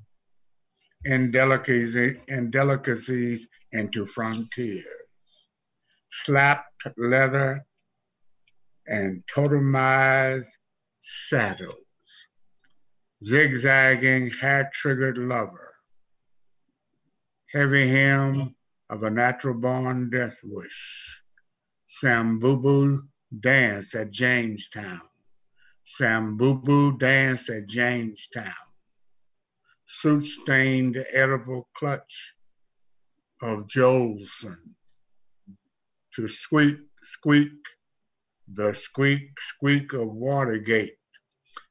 [1.06, 4.84] indelicacies, indelicacies into frontiers,
[6.10, 7.64] slapped leather
[8.86, 10.48] and totemized
[10.98, 11.76] saddles.
[13.22, 15.72] Zigzagging hat-triggered lover,
[17.52, 18.54] heavy hymn
[18.90, 21.22] of a natural born death wish,
[21.88, 23.00] Sambubu
[23.40, 25.00] dance at Jamestown,
[25.86, 28.52] Sambubu dance at Jamestown,
[29.86, 32.34] soot-stained edible clutch
[33.42, 34.58] of Jolson,
[36.14, 37.52] to squeak, squeak,
[38.48, 40.96] the squeak, squeak of Watergate,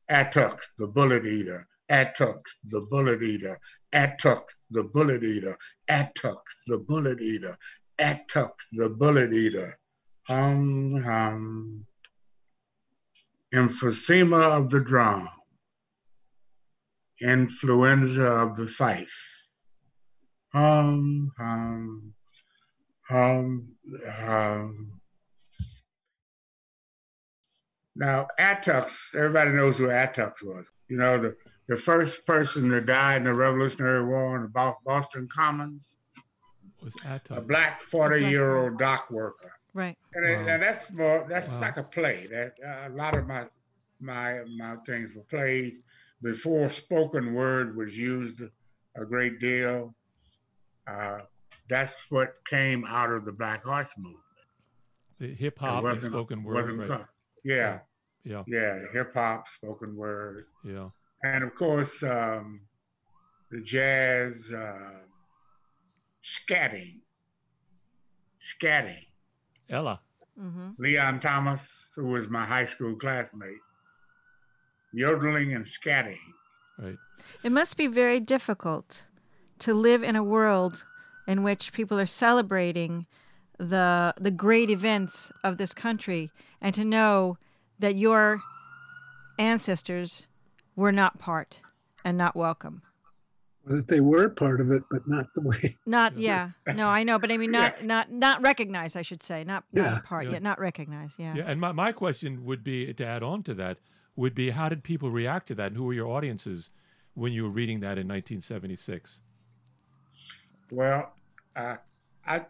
[0.09, 1.67] Attucks, the bullet eater.
[1.89, 3.57] Attucks, the bullet eater.
[3.93, 5.57] Attucks, the bullet eater.
[5.87, 7.57] Attucks, the bullet eater.
[7.99, 9.77] Attucks, the bullet eater.
[10.27, 11.85] Hum, hum.
[13.53, 15.29] Emphysema of the drum.
[17.23, 19.47] Influenza of the fife.
[20.51, 22.13] Hum, hum,
[23.07, 23.67] hum,
[24.07, 24.99] hum.
[27.95, 30.65] Now, Attucks, everybody knows who Attucks was.
[30.89, 31.35] You know, the,
[31.67, 35.95] the first person to die in the Revolutionary War in the Boston Commons
[36.81, 37.43] was Attucks.
[37.43, 39.51] A black 40 year old dock worker.
[39.73, 39.97] Right.
[40.13, 40.53] And, wow.
[40.53, 41.61] and that's more, that's wow.
[41.61, 42.27] like a play.
[42.29, 43.45] That uh, A lot of my,
[44.01, 45.77] my, my things were played
[46.23, 48.41] before spoken word was used
[48.95, 49.93] a great deal.
[50.87, 51.19] Uh,
[51.69, 54.19] that's what came out of the Black Arts Movement.
[55.19, 56.55] The hip hop and spoken word.
[56.55, 57.05] Wasn't right.
[57.43, 57.79] yeah,
[58.23, 60.89] yeah, yeah, hip hop, spoken word, yeah,
[61.23, 62.61] and of course um,
[63.51, 64.99] the jazz, uh,
[66.23, 66.99] scatting,
[68.39, 69.05] scatting.
[69.69, 70.01] Ella.
[70.39, 70.69] Mm-hmm.
[70.79, 73.59] Leon Thomas, who was my high school classmate,
[74.93, 76.19] yodeling and scatting.
[76.77, 76.97] Right.
[77.43, 79.03] It must be very difficult
[79.59, 80.85] to live in a world
[81.27, 83.05] in which people are celebrating
[83.59, 87.37] the the great events of this country and to know
[87.79, 88.41] that your
[89.39, 90.27] ancestors
[90.75, 91.59] were not part
[92.03, 92.81] and not welcome.
[93.65, 95.77] That they were part of it, but not the way.
[95.85, 96.49] Not yeah.
[96.75, 97.85] No, I know, but I mean not Yeah.
[97.85, 99.43] not not recognized, I should say.
[99.45, 99.97] Not not Yeah.
[99.99, 100.31] a part Yeah.
[100.33, 101.33] yet, not recognized, yeah.
[101.35, 103.77] Yeah, and my, my question would be to add on to that
[104.15, 106.69] would be how did people react to that and who were your audiences
[107.15, 109.19] when you were reading that in 1976?
[110.71, 111.13] Well,
[111.55, 111.77] uh,
[112.25, 112.45] I,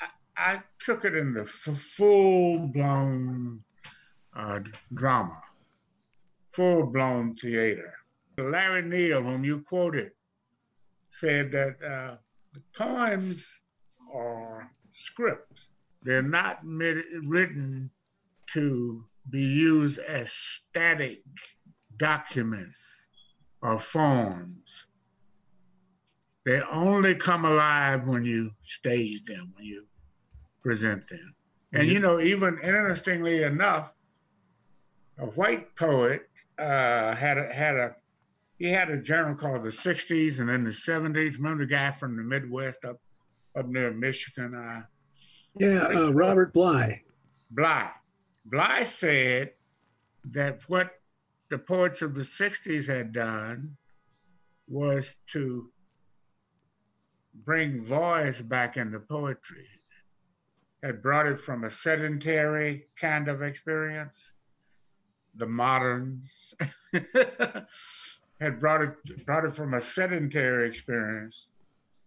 [0.00, 3.62] I I took it in the full blown
[4.34, 4.60] uh,
[4.94, 5.40] drama,
[6.50, 7.94] full blown theater.
[8.38, 10.12] Larry Neal, whom you quoted,
[11.10, 12.16] said that uh,
[12.54, 13.60] the poems
[14.12, 15.68] are scripts.
[16.02, 17.90] They're not mit- written
[18.54, 21.22] to be used as static
[21.96, 23.08] documents
[23.62, 24.86] or forms.
[26.46, 29.84] They only come alive when you stage them, when you
[30.62, 31.34] present them.
[31.72, 33.92] And you know, even interestingly enough,
[35.18, 36.28] a white poet
[36.58, 37.96] uh, had a, had a
[38.58, 41.36] he had a journal called the '60s and then the '70s.
[41.36, 42.96] Remember the guy from the Midwest up
[43.56, 44.54] up near Michigan?
[44.54, 44.82] Uh,
[45.58, 47.02] Yeah, uh, Robert Bly.
[47.50, 47.90] Bly.
[48.50, 49.52] Bly said
[50.24, 51.00] that what
[51.50, 53.76] the poets of the 60s had done
[54.66, 55.70] was to
[57.32, 59.68] bring voice back into poetry,
[60.82, 64.32] had brought it from a sedentary kind of experience.
[65.36, 66.52] The moderns
[68.40, 71.48] had brought it brought it from a sedentary experience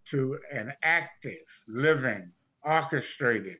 [0.06, 3.60] to an active, living, orchestrated,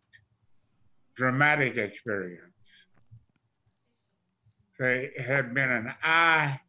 [1.16, 2.53] dramatic experience.
[4.84, 6.60] They had been an eye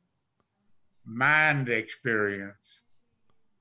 [1.05, 2.83] mind experience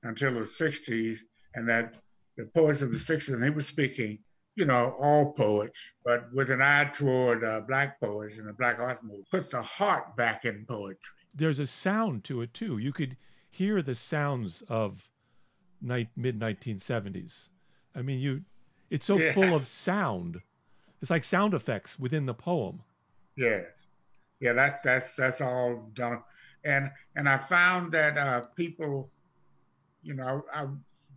[0.04, 1.18] until the 60s,
[1.56, 1.96] and that
[2.36, 4.20] the poets of the 60s, and he was speaking,
[4.54, 8.78] you know, all poets, but with an eye toward uh, black poets and the black
[8.78, 11.00] art movement, puts the heart back in poetry.
[11.34, 12.78] There's a sound to it too.
[12.78, 13.16] You could
[13.50, 15.08] hear the sounds of
[15.82, 17.48] night, mid 1970s.
[17.92, 18.42] I mean, you
[18.88, 19.32] it's so Yeah.
[19.32, 20.42] full of sound.
[21.02, 22.84] It's like sound effects within the poem.
[23.36, 23.64] Yes.
[23.64, 23.68] Yeah,
[24.40, 26.22] that's that's that's all done.
[26.64, 29.10] And and I found that uh, people,
[30.02, 30.66] you know, I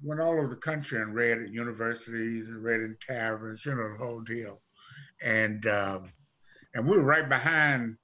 [0.03, 3.91] went all over the country and read at universities and read in taverns, you know,
[3.91, 4.61] the whole deal.
[5.21, 6.11] And um,
[6.73, 7.97] and we were right behind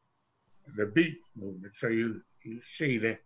[0.76, 1.76] the beat movement.
[1.76, 3.20] So you you see that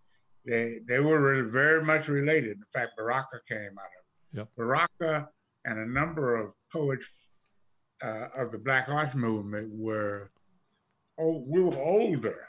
[0.45, 2.57] they they were very much related.
[2.57, 4.37] In fact, Baraka came out of it.
[4.37, 4.49] Yep.
[4.57, 5.29] Baraka
[5.65, 7.27] and a number of poets
[8.01, 10.31] uh, of the Black Arts Movement were
[11.19, 12.47] oh, we were older.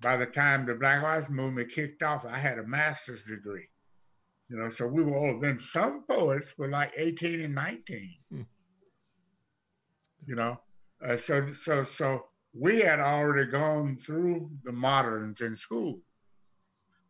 [0.00, 3.68] By the time the Black Arts Movement kicked off, I had a master's degree.
[4.50, 5.42] You know, so we were old.
[5.42, 8.14] Then some poets were like 18 and 19.
[8.30, 8.42] Hmm.
[10.26, 10.60] You know,
[11.02, 16.00] uh, so so so we had already gone through the moderns in school,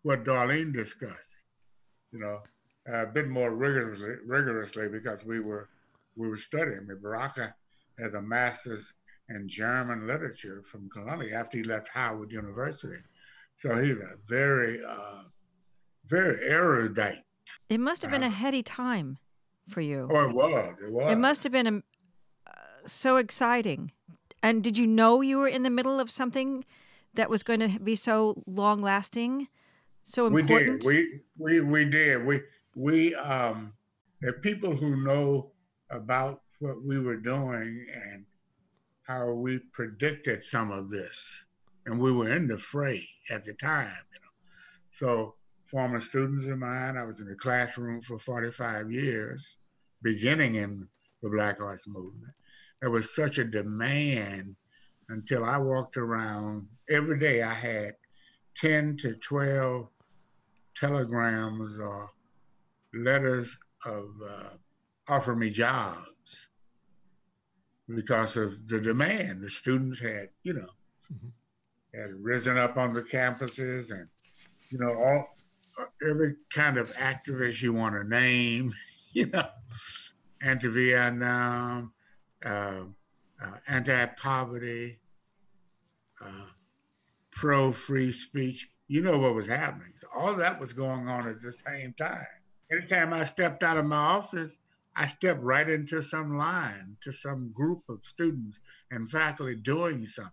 [0.03, 1.37] what Darlene discussed.
[2.13, 2.43] You know,
[2.87, 5.69] a bit more rigorously, rigorously because we were
[6.17, 6.79] we were studying.
[6.79, 7.55] I mean, Baraka
[7.99, 8.93] has a master's
[9.29, 12.97] in German literature from Columbia after he left Howard University.
[13.57, 15.23] So he's a very, uh,
[16.07, 17.23] very erudite.
[17.69, 19.19] It must have been a Uh, heady time
[19.69, 20.09] for you.
[20.11, 20.75] Oh, it was.
[20.83, 21.13] It was.
[21.13, 21.77] It must have been a,
[22.47, 22.53] uh,
[22.87, 23.93] so exciting.
[24.43, 26.65] And did you know you were in the middle of something
[27.15, 29.49] that was going to be so long lasting,
[30.03, 30.85] so important?
[30.85, 31.21] we did.
[31.39, 32.27] We we we did.
[32.27, 32.41] We
[32.75, 33.73] we um
[34.21, 35.53] there are people who know
[35.91, 38.27] about what we were doing and
[39.05, 41.45] how we predicted some of this.
[41.87, 44.31] And we were in the fray at the time, you know.
[44.91, 45.35] So
[45.67, 49.59] former students of mine, I was in the classroom for 45 years,
[50.03, 50.89] beginning in
[51.23, 52.33] the Black Arts Movement.
[52.81, 54.57] There was such a demand
[55.11, 57.95] until I walked around every day I had
[58.57, 59.89] 10 to 12
[60.75, 62.09] telegrams or
[62.95, 64.49] letters of uh,
[65.09, 66.49] offer me jobs
[67.89, 69.43] because of the demand.
[69.43, 70.71] The students had, you know,
[71.13, 71.33] Mhm.
[71.95, 74.09] had risen up on the campuses and,
[74.71, 75.37] you know, all
[76.09, 78.73] every kind of activist you want to name,
[79.13, 79.49] you know,
[80.43, 81.93] anti-Vietnam,
[82.45, 82.85] uh,
[83.43, 85.01] uh, anti-poverty,
[86.21, 86.47] uh,
[87.33, 88.71] pro-free speech.
[88.87, 89.93] You know what was happening.
[89.99, 92.27] So all that was going on at the same time.
[92.71, 94.59] Anytime I stepped out of my office,
[94.97, 98.59] I stepped right into some line, to some group of students
[98.91, 100.33] and faculty doing something.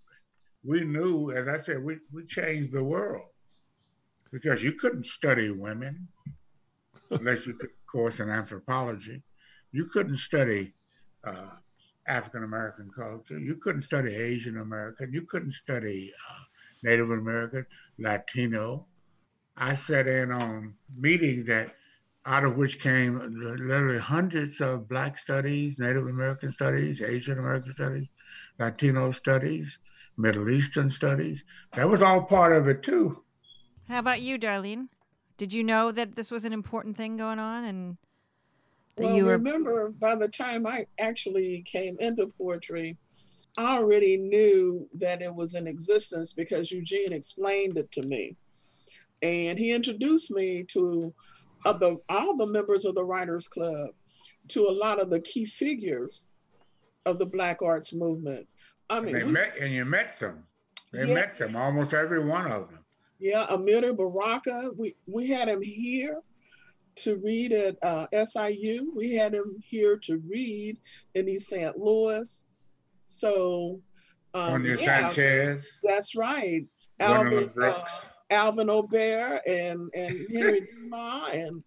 [0.63, 3.29] We knew, as I said, we, we changed the world
[4.31, 6.07] because you couldn't study women
[7.09, 9.23] unless you took a course in anthropology.
[9.71, 10.73] You couldn't study
[11.23, 11.55] uh,
[12.07, 13.39] African American culture.
[13.39, 15.11] You couldn't study Asian American.
[15.13, 16.43] You couldn't study uh,
[16.83, 17.65] Native American,
[17.97, 18.85] Latino.
[19.57, 21.75] I sat in on meetings that
[22.25, 28.07] out of which came literally hundreds of Black studies, Native American studies, Asian American studies,
[28.59, 29.79] Latino studies,
[30.17, 31.43] Middle Eastern studies.
[31.73, 33.23] That was all part of it too.
[33.87, 34.87] How about you, Darlene?
[35.37, 37.97] Did you know that this was an important thing going on and
[38.97, 42.97] that well, you were remember by the time I actually came into poetry,
[43.57, 48.37] I already knew that it was in existence because Eugene explained it to me.
[49.23, 51.13] And he introduced me to
[51.65, 53.89] of the all the members of the Writers Club,
[54.49, 56.27] to a lot of the key figures
[57.05, 58.47] of the Black Arts movement.
[58.89, 60.43] I mean, and, they met, and you met them.
[60.91, 61.15] They yeah.
[61.15, 62.83] met them, almost every one of them.
[63.19, 66.21] Yeah, Amiri Baraka, we, we had him here
[66.95, 68.91] to read at uh, SIU.
[68.95, 70.77] We had him here to read
[71.15, 71.77] in East St.
[71.77, 72.45] Louis.
[73.05, 73.79] So,
[74.33, 75.77] um, yeah, Sanchez.
[75.83, 76.65] That's right.
[76.99, 77.85] Alvin, uh,
[78.31, 81.63] Alvin Aubert and and Henry Dumas and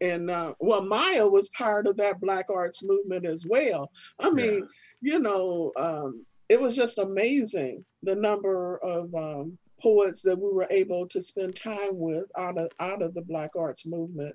[0.00, 3.90] and uh, well, Maya was part of that Black Arts movement as well.
[4.18, 4.66] I mean,
[5.00, 5.12] yeah.
[5.12, 10.66] you know, um, it was just amazing the number of um, poets that we were
[10.70, 14.34] able to spend time with out of out of the Black Arts movement.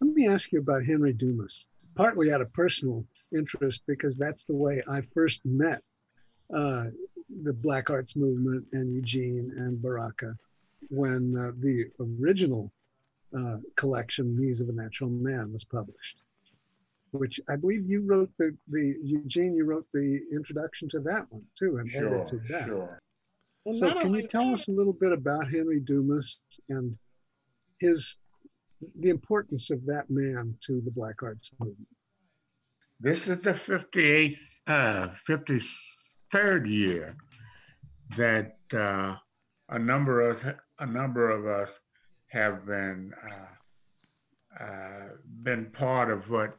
[0.00, 3.04] Let me ask you about Henry Dumas, partly out of personal
[3.36, 5.82] interest because that's the way I first met
[6.54, 6.86] uh,
[7.42, 10.34] the Black Arts movement and Eugene and Baraka
[10.88, 12.72] when uh, the original
[13.36, 16.22] uh, collection, Knees of a Natural Man, was published,
[17.12, 21.44] which I believe you wrote the, the Eugene, you wrote the introduction to that one
[21.58, 22.66] too, and sure, edited that.
[22.66, 23.00] Sure.
[23.72, 26.38] So, can you tell us a little bit about Henry Dumas
[26.70, 26.96] and
[27.78, 28.16] his
[29.00, 31.88] the importance of that man to the Black Arts movement?
[32.98, 37.16] This is the 58th, uh, 53rd year
[38.16, 39.16] that uh,
[39.70, 40.44] a number of
[40.78, 41.80] a number of us
[42.28, 45.08] have been uh, uh,
[45.42, 46.58] been part of what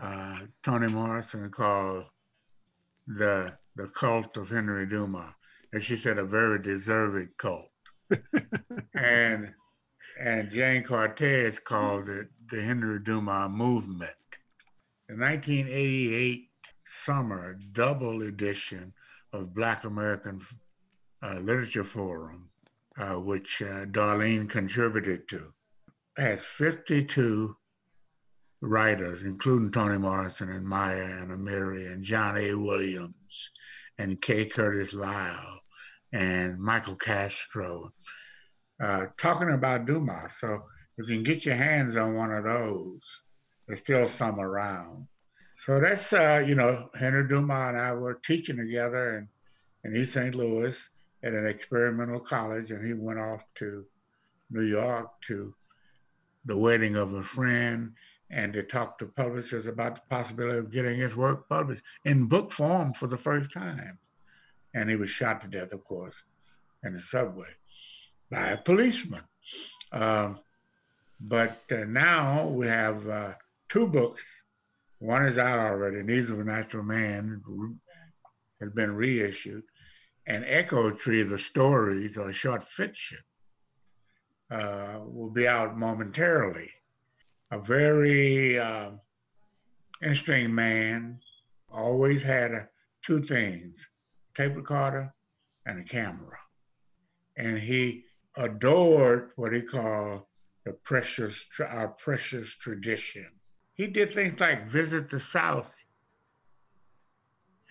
[0.00, 2.04] uh, Toni Morrison called
[3.06, 5.32] the the cult of Henry Dumas,
[5.72, 7.70] and she said a very deserved cult.
[8.94, 9.54] and
[10.20, 14.10] and Jayne Cortez called it the Henry Dumas movement.
[15.08, 16.48] The 1988
[16.84, 18.92] summer double edition
[19.32, 20.40] of Black American
[21.22, 22.50] Literature Forum
[22.98, 25.52] uh, which uh, Darlene contributed to,
[26.16, 27.56] has 52
[28.60, 32.54] writers, including Toni Morrison and Maya and Amiri and John A.
[32.54, 33.50] Williams
[33.98, 34.46] and K.
[34.46, 35.60] Curtis Lyle
[36.12, 37.92] and Michael Castro,
[38.80, 40.38] uh, talking about Dumas.
[40.38, 40.64] So
[40.98, 43.00] if you can get your hands on one of those,
[43.66, 45.06] there's still some around.
[45.54, 49.28] So that's, uh, you know, Henry Dumas and I were teaching together
[49.84, 50.34] in, in East St.
[50.34, 50.90] Louis
[51.22, 53.84] at an experimental college, and he went off to
[54.50, 55.54] New York to
[56.44, 57.92] the wedding of a friend
[58.30, 62.50] and to talk to publishers about the possibility of getting his work published in book
[62.50, 63.98] form for the first time.
[64.74, 66.14] And he was shot to death, of course,
[66.82, 67.50] in the subway
[68.30, 69.22] by a policeman.
[69.92, 70.40] Um,
[71.20, 73.32] but uh, now we have uh,
[73.68, 74.22] two books.
[74.98, 77.42] One is out already, Knees of a Natural Man
[78.60, 79.64] has been reissued
[80.26, 83.18] and Echo Tree, the stories or short fiction,
[84.50, 86.70] uh, will be out momentarily.
[87.50, 88.90] A very uh,
[90.00, 91.20] interesting man,
[91.70, 92.68] always had a,
[93.02, 93.86] two things
[94.34, 95.12] tape recorder
[95.66, 96.38] and a camera.
[97.36, 98.04] And he
[98.36, 100.22] adored what he called
[100.64, 103.26] the precious, our precious tradition.
[103.74, 105.74] He did things like visit the South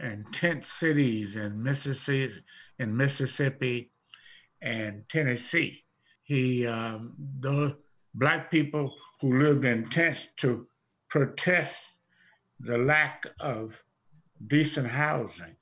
[0.01, 2.33] and tent cities in Mississippi,
[2.79, 3.91] in Mississippi
[4.61, 5.83] and Tennessee.
[6.23, 7.77] He, um, the
[8.15, 10.67] black people who lived in tents to
[11.09, 11.99] protest
[12.59, 13.75] the lack of
[14.47, 15.55] decent housing.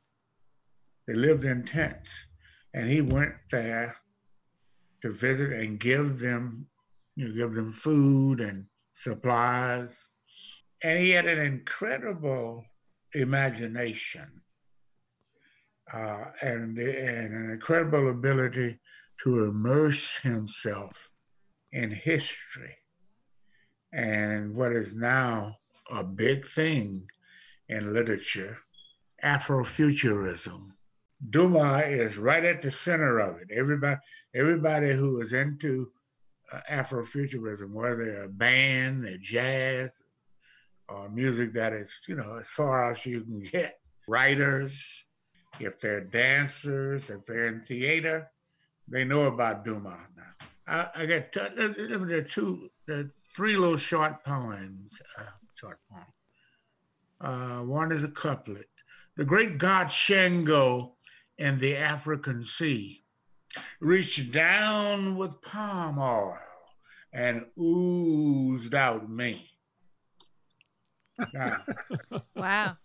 [1.07, 2.27] They lived in tents,
[2.73, 3.97] and he went there
[5.01, 6.67] to visit and give them,
[7.15, 8.65] you know, give them food and
[8.95, 10.07] supplies.
[10.81, 12.63] And he had an incredible
[13.14, 14.41] imagination
[15.93, 18.80] uh, and, and an incredible ability
[19.24, 21.10] to immerse himself
[21.72, 22.76] in history
[23.91, 25.55] and what is now
[25.91, 27.10] a big thing
[27.70, 28.57] in literature,
[29.24, 30.70] Afrofuturism.
[31.30, 33.49] Dumas is right at the center of it.
[33.51, 33.99] Everybody,
[34.34, 35.91] everybody who is into
[36.51, 40.01] uh, Afrofuturism, whether a band, a jazz,
[40.91, 45.05] or music that is, you know, as far as you can get, writers,
[45.59, 48.29] if they're dancers, if they're in theater,
[48.87, 50.47] they know about Dumas now.
[50.67, 52.69] I, I got t- two,
[53.35, 55.23] three little short poems, uh,
[55.55, 56.05] short poem.
[57.21, 58.69] Uh, one is a couplet.
[59.15, 60.95] The great god Shango
[61.37, 63.03] in the African Sea
[63.79, 66.37] reached down with palm oil
[67.11, 69.49] and oozed out me.
[71.34, 71.63] Now,
[72.36, 72.78] wow.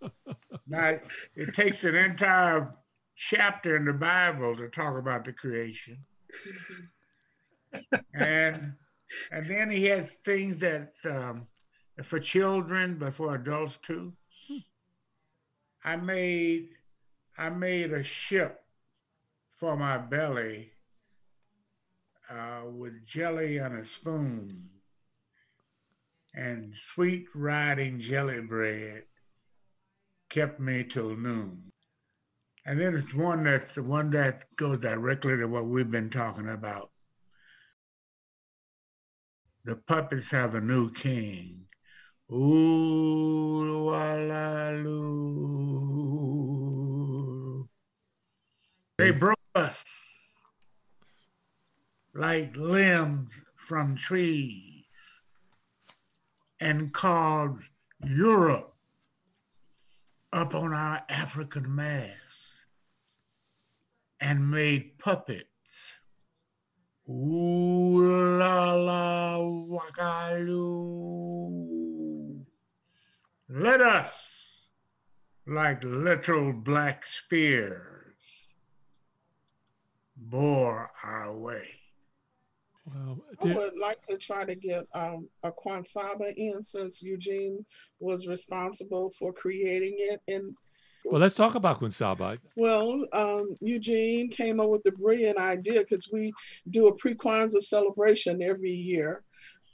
[0.67, 0.97] Now,
[1.35, 2.73] it takes an entire
[3.15, 6.05] chapter in the Bible to talk about the creation.
[8.13, 8.73] and
[9.31, 11.47] and then he has things that um,
[12.03, 14.13] for children, but for adults too.
[15.83, 16.69] I made
[17.37, 18.61] I made a ship
[19.55, 20.71] for my belly
[22.29, 24.69] uh, with jelly and a spoon
[26.35, 29.03] and sweet riding jelly bread
[30.29, 31.71] kept me till noon.
[32.65, 36.49] And then it's one that's the one that goes directly to what we've been talking
[36.49, 36.91] about.
[39.63, 41.67] The puppets have a new king.
[42.31, 45.05] Ooh, la, la, loo.
[48.97, 49.83] They broke us
[52.13, 54.74] like limbs from trees
[56.59, 57.61] and called
[58.03, 58.75] Europe
[60.31, 62.65] up on our African mass
[64.19, 65.47] and made puppets.
[67.09, 70.85] Ooh la la wakaloo.
[73.47, 74.67] Let us,
[75.45, 78.49] like little black spears,
[80.17, 81.84] bore our way.
[82.85, 87.65] Well, I would like to try to get um, a Kwansaba in since Eugene
[87.99, 90.21] was responsible for creating it.
[90.27, 90.55] And
[91.05, 92.39] well, let's talk about Kwansaba.
[92.55, 96.33] Well, um, Eugene came up with the brilliant idea because we
[96.69, 99.23] do a pre-Kwanzaa celebration every year.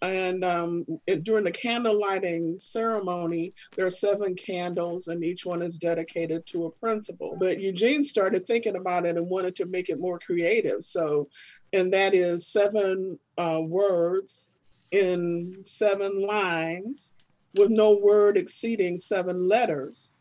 [0.01, 5.61] And um, it, during the candle lighting ceremony, there are seven candles, and each one
[5.61, 7.37] is dedicated to a principle.
[7.39, 10.83] But Eugene started thinking about it and wanted to make it more creative.
[10.83, 11.29] So,
[11.73, 14.49] and that is seven uh, words
[14.89, 17.15] in seven lines
[17.55, 20.13] with no word exceeding seven letters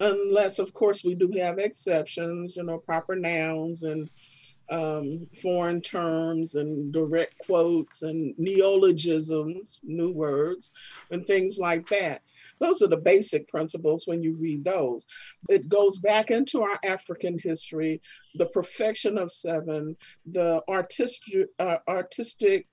[0.00, 4.08] unless of course we do have exceptions you know proper nouns and
[4.68, 10.72] um, foreign terms and direct quotes and neologisms, new words,
[11.10, 12.22] and things like that.
[12.58, 15.06] Those are the basic principles when you read those.
[15.48, 18.00] It goes back into our African history,
[18.34, 22.66] the perfection of seven, the artistic, uh, artistic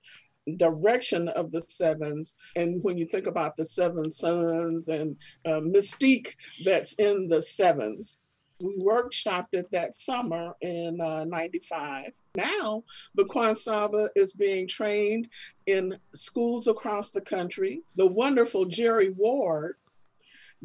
[0.56, 2.36] direction of the sevens.
[2.56, 5.16] And when you think about the seven sons and
[5.46, 6.34] uh, mystique
[6.64, 8.20] that's in the sevens,
[8.60, 12.12] we workshopped it that summer in uh, 95.
[12.36, 12.84] Now,
[13.14, 15.28] the Kwansaba is being trained
[15.66, 17.82] in schools across the country.
[17.96, 19.76] The wonderful Jerry Ward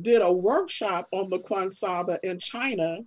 [0.02, 3.00] did a workshop on the Kwansaba in China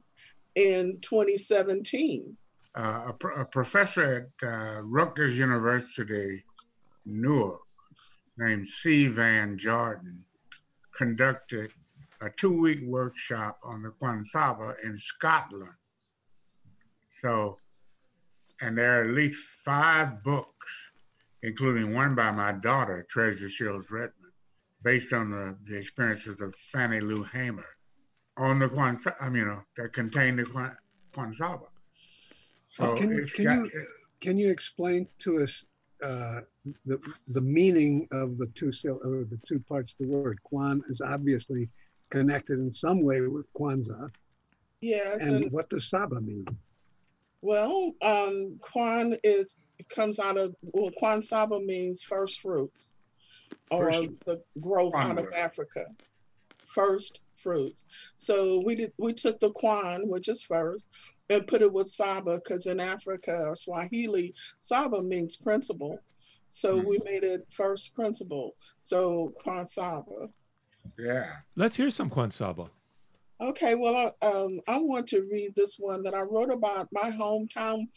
[0.55, 2.37] in 2017.
[2.75, 6.43] Uh, a, pr- a, professor at uh, Rutgers University,
[7.05, 7.61] Newark,
[8.39, 9.09] named C.
[9.09, 10.25] Van Jordan,
[10.97, 11.71] conducted
[12.23, 15.69] a two week workshop on the Kwansaba in Scotland.
[17.11, 17.59] So,
[18.61, 20.93] and there are at least five books,
[21.43, 24.33] including one by my daughter, Treasure Shields Redmond,
[24.83, 27.67] based on the, the experiences of Fannie Lou Hamer
[28.37, 30.45] on the Kwansaba, I mean, you know, that contain the
[31.13, 31.67] Kwansaba.
[32.67, 33.87] So, can, you, can, got, you,
[34.21, 35.67] can you explain to us
[36.03, 36.41] uh,
[36.85, 36.99] the
[37.29, 40.43] the meaning of the two or the two parts of the word.
[40.43, 41.69] Kwan is obviously
[42.13, 44.11] connected in some way with Kwanzaa.
[44.81, 45.25] Yes.
[45.25, 46.47] And, and what does Saba mean?
[47.41, 49.59] Well, um, Kwan is
[49.89, 52.93] comes out of well, Kwan Saba means first fruits,
[53.71, 55.87] or first, the growth out of Africa.
[56.65, 57.87] First fruits.
[58.15, 60.91] So we did we took the Kwan, which is first,
[61.31, 65.99] and put it with Saba because in Africa or Swahili, Saba means principle.
[66.49, 66.89] So mm-hmm.
[66.89, 68.55] we made it first principle.
[68.83, 70.29] So Kwan Saba.
[70.99, 71.31] Yeah.
[71.57, 72.69] Let's hear some Kwansaba.
[73.41, 77.11] Okay, well, I, um, I want to read this one that I wrote about my
[77.11, 77.89] hometown,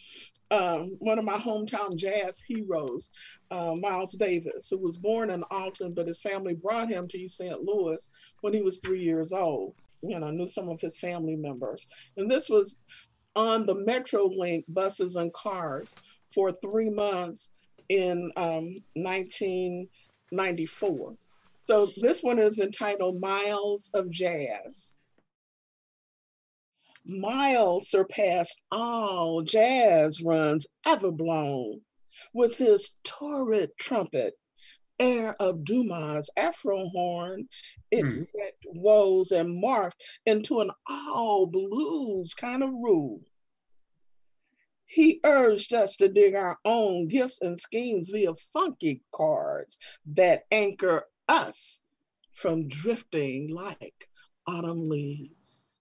[0.50, 3.12] um, one of my hometown jazz heroes,
[3.52, 7.38] uh, Miles Davis, who was born in Alton, but his family brought him to East
[7.38, 7.62] St.
[7.62, 8.10] Louis
[8.42, 9.76] when he was three years old.
[10.02, 11.86] You know, knew some of his family members.
[12.18, 12.82] And this was
[13.36, 15.96] on the Metrolink buses and cars
[16.34, 17.52] for three months
[17.90, 21.16] in um, 1994.
[21.66, 24.94] So this one is entitled Miles of Jazz.
[27.04, 31.82] Miles surpassed all jazz runs ever blown
[32.36, 34.36] with his torrid trumpet,
[35.00, 37.50] air of Dumas' afro horn.
[37.90, 38.22] It hmm.
[38.36, 43.22] wrecked woes and morphed into an all blues kind of rule.
[44.86, 51.08] He urged us to dig our own gifts and schemes via funky cards that anchor
[51.28, 51.82] us
[52.34, 54.08] from drifting like
[54.48, 55.78] autumn leaves.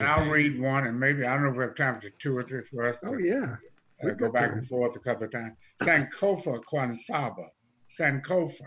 [0.00, 2.36] And I'll read one, and maybe I don't know if we have time for two
[2.36, 3.56] or three for us to Oh, yeah.
[4.04, 4.58] uh, go back time.
[4.58, 5.56] and forth a couple of times.
[5.80, 7.46] Sankofa Kwansaba.
[7.88, 8.66] Sankofa.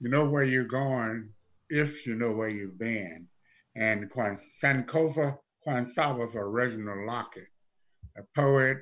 [0.00, 1.28] You know where you're going
[1.70, 3.28] if you know where you've been.
[3.76, 5.36] And Kwan, Sankofa
[5.66, 7.46] Kwansaba for Reginald Lockett,
[8.16, 8.78] a poet,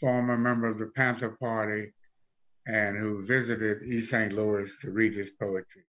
[0.00, 1.92] former member of the Panther Party,
[2.66, 4.32] and who visited East St.
[4.32, 5.84] Louis to read his poetry.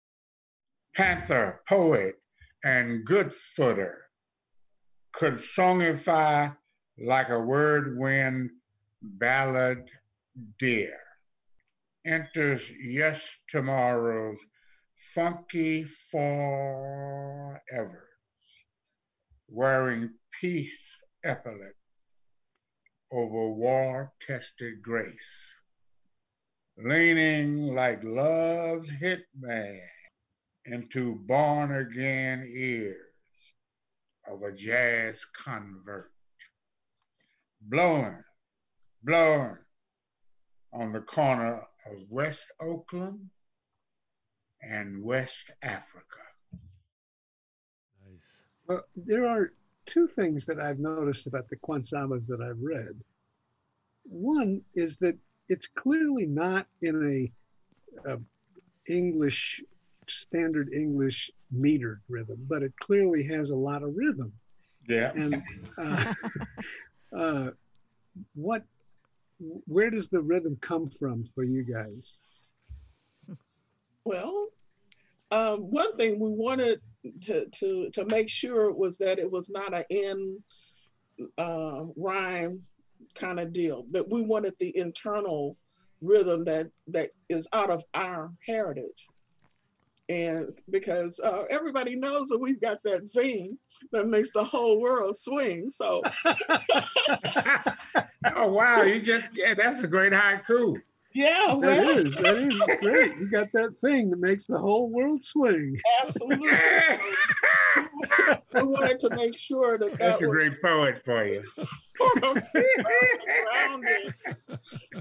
[0.94, 2.16] Panther, poet,
[2.64, 3.98] and good footer
[5.12, 6.56] could songify
[6.98, 8.50] like a word wind
[9.02, 9.90] ballad
[10.58, 10.98] dear.
[12.04, 14.40] Enters yes tomorrow's
[15.14, 16.88] funky forever,
[19.48, 20.10] wearing
[20.40, 21.76] peace epaulet
[23.12, 25.54] over war tested grace,
[26.78, 29.80] leaning like love's hitman
[30.66, 32.96] into born again ears
[34.30, 36.10] of a jazz convert
[37.60, 38.22] blowing,
[39.02, 39.58] blowing
[40.72, 43.28] on the corner of West Oakland
[44.62, 46.20] and West Africa.
[48.04, 48.42] Nice.
[48.66, 49.52] Well, there are
[49.86, 53.00] two things that I've noticed about the Kwansabas that I've read.
[54.04, 55.16] One is that
[55.48, 57.30] it's clearly not in
[58.06, 58.18] a, a
[58.88, 59.62] English
[60.08, 64.32] standard English metered rhythm, but it clearly has a lot of rhythm.
[64.88, 65.12] Yeah.
[65.14, 65.42] And
[65.78, 66.14] uh,
[67.16, 67.50] uh,
[68.34, 68.62] what,
[69.38, 72.18] where does the rhythm come from for you guys?
[74.04, 74.48] Well,
[75.30, 76.80] um, one thing we wanted
[77.22, 80.42] to, to, to make sure was that it was not an in
[81.38, 82.62] uh, rhyme
[83.14, 85.56] kind of deal, that we wanted the internal
[86.00, 89.08] rhythm that, that is out of our heritage.
[90.08, 93.56] And because uh, everybody knows that we've got that zing
[93.92, 95.70] that makes the whole world swing.
[95.70, 96.02] So
[98.36, 100.76] oh wow, you just yeah, that's a great haiku.
[101.14, 103.16] Yeah, That well, is, that is great.
[103.18, 105.78] You got that thing that makes the whole world swing.
[106.02, 106.50] absolutely.
[108.54, 111.42] we wanted to make sure that that That's a was great poet for you.
[111.98, 114.14] grounded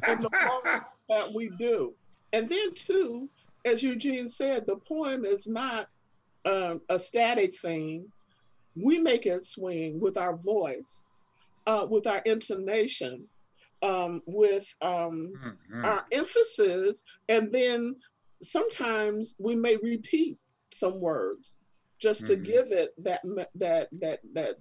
[0.08, 1.94] in the poem that we do.
[2.34, 3.30] And then, too,
[3.66, 5.88] as Eugene said, the poem is not
[6.46, 8.06] um, a static thing.
[8.76, 11.04] We make it swing with our voice,
[11.68, 13.26] uh, with our intonation,
[13.82, 15.84] um, with um, Mhm.
[15.84, 17.96] our emphasis, and then
[18.42, 20.38] sometimes we may repeat
[20.74, 21.58] some words
[22.00, 22.44] just to Mhm.
[22.44, 23.22] give it that
[23.56, 24.58] that that that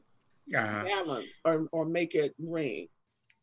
[0.46, 0.82] Yeah.
[0.84, 2.88] balance or, or make it ring.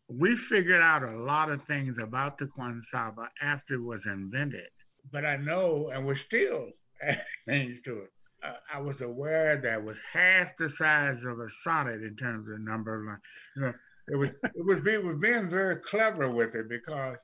[0.10, 4.70] we figured out a lot of things about the Kwansaba after it was invented.
[5.12, 6.72] But I know, and we're still
[7.02, 8.12] adding things to it.
[8.44, 12.48] Uh, I was aware that it was half the size of a sonnet in terms
[12.50, 13.22] of number of lines.
[13.56, 13.74] You know,
[14.08, 14.80] it was it was
[15.20, 17.18] being very clever with it because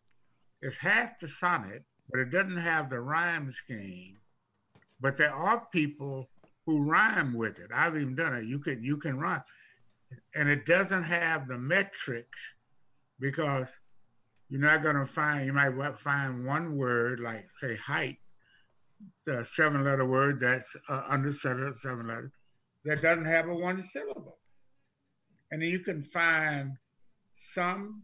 [0.62, 4.18] it's half the sonnet, but it doesn't have the rhyme scheme.
[5.00, 6.30] But there are people
[6.66, 7.72] who rhyme with it.
[7.74, 8.46] I've even done it.
[8.46, 9.44] You can you can rhyme,
[10.36, 12.40] and it doesn't have the metrics
[13.20, 13.72] because
[14.50, 18.18] you're not going to find you might find one word like say height
[19.26, 21.74] the seven letter word that's uh, under seven,
[22.08, 22.32] letter
[22.86, 24.38] that doesn't have a one syllable
[25.54, 26.78] and then you can find
[27.34, 28.04] some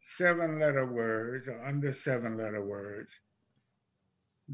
[0.00, 3.10] seven letter words or under seven letter words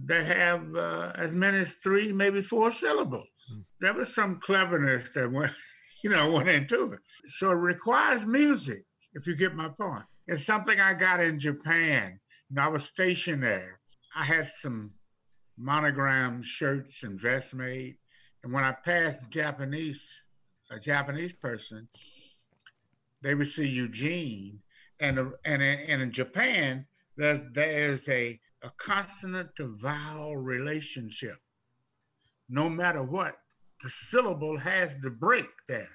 [0.05, 3.65] that have uh, as many as three maybe four syllables Mm.
[3.81, 5.53] there was some cleverness that went
[6.05, 8.85] you know went into it so it requires music
[9.17, 10.05] if you get my point.
[10.27, 12.21] It's something I got in Japan.
[12.51, 13.81] You know, I was stationed there.
[14.15, 14.93] I had some
[15.59, 17.97] monogram shirts and vests made.
[18.45, 20.26] And when I passed Japanese,
[20.71, 21.89] a Japanese person,
[23.23, 24.61] they would see Eugene.
[25.01, 26.87] And, and, and in Japan,
[27.17, 31.37] there, there is a, a consonant to vowel relationship.
[32.49, 33.37] No matter what,
[33.83, 35.89] the syllable has to break there.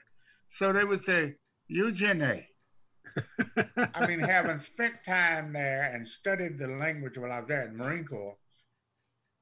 [0.49, 1.35] So they would say,
[1.67, 2.45] Eugene.
[3.95, 7.77] I mean, having spent time there and studied the language while I was there in
[7.77, 8.37] Marine Corps,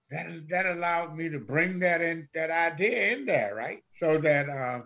[0.10, 3.84] that that allowed me to bring that in that idea in there, right?
[3.96, 4.82] So that uh,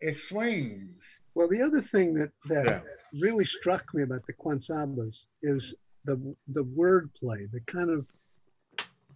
[0.00, 1.02] it swings.
[1.34, 2.80] Well, the other thing that that yeah.
[3.20, 5.74] really struck me about the Kwansabas is
[6.04, 8.06] the the wordplay, the kind of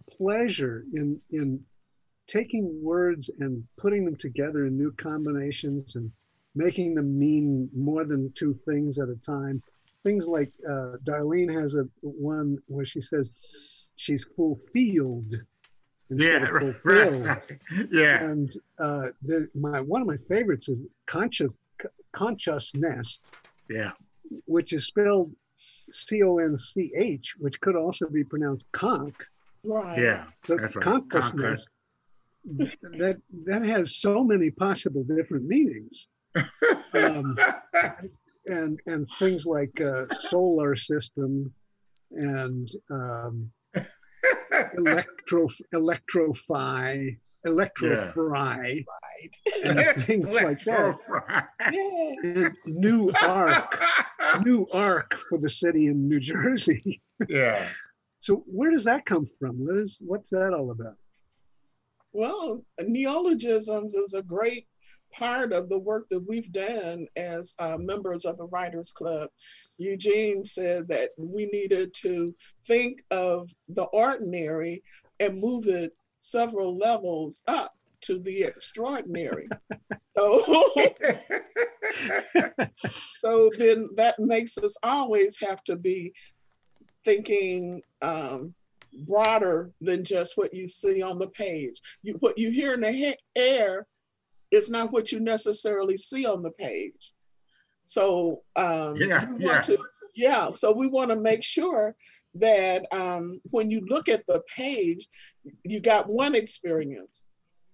[0.09, 1.63] pleasure in in
[2.27, 6.11] taking words and putting them together in new combinations and
[6.55, 9.61] making them mean more than two things at a time.
[10.03, 13.31] Things like uh, Darlene has a one where she says
[13.95, 15.35] she's fulfilled
[16.11, 17.47] yeah, right,
[17.91, 18.23] yeah.
[18.23, 21.53] And uh, the, my one of my favorites is conscious
[22.11, 23.19] consciousness.
[23.69, 23.91] Yeah.
[24.45, 25.31] Which is spelled
[25.91, 29.15] C O N C H, which could also be pronounced conch.
[29.63, 29.97] Right.
[29.97, 30.25] Yeah.
[30.45, 30.83] So that's right.
[31.09, 31.65] consciousness.
[32.45, 36.07] that that has so many possible different meanings.
[36.93, 37.37] um,
[38.47, 41.53] and and things like uh, solar system
[42.11, 43.51] and um,
[44.77, 48.85] electro electrofy electrofry
[49.63, 49.93] yeah.
[49.95, 51.47] and things like that.
[51.59, 53.83] And new arc,
[54.43, 57.01] new arc for the city in New Jersey.
[57.27, 57.67] yeah.
[58.23, 59.97] So where does that come from, Liz?
[59.99, 60.93] What's that all about?
[62.13, 64.67] Well, neologisms is a great
[65.11, 69.29] part of the work that we've done as uh, members of the Writers Club.
[69.77, 72.35] Eugene said that we needed to
[72.65, 74.83] think of the ordinary
[75.19, 79.47] and move it several levels up to the extraordinary.
[80.17, 80.63] so,
[83.23, 86.13] so then that makes us always have to be
[87.03, 88.53] thinking um,
[89.07, 91.81] broader than just what you see on the page.
[92.03, 93.87] You, what you hear in the air
[94.51, 97.13] is not what you necessarily see on the page.
[97.83, 99.61] So um, yeah, yeah.
[99.61, 99.77] To,
[100.13, 100.51] yeah.
[100.53, 101.95] So we want to make sure
[102.35, 105.07] that um, when you look at the page,
[105.63, 107.25] you got one experience,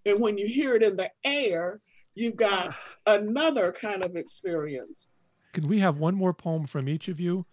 [0.05, 1.81] and when you hear it in the air,
[2.15, 2.73] you've got
[3.05, 5.09] another kind of experience.
[5.53, 7.45] Can we have one more poem from each of you?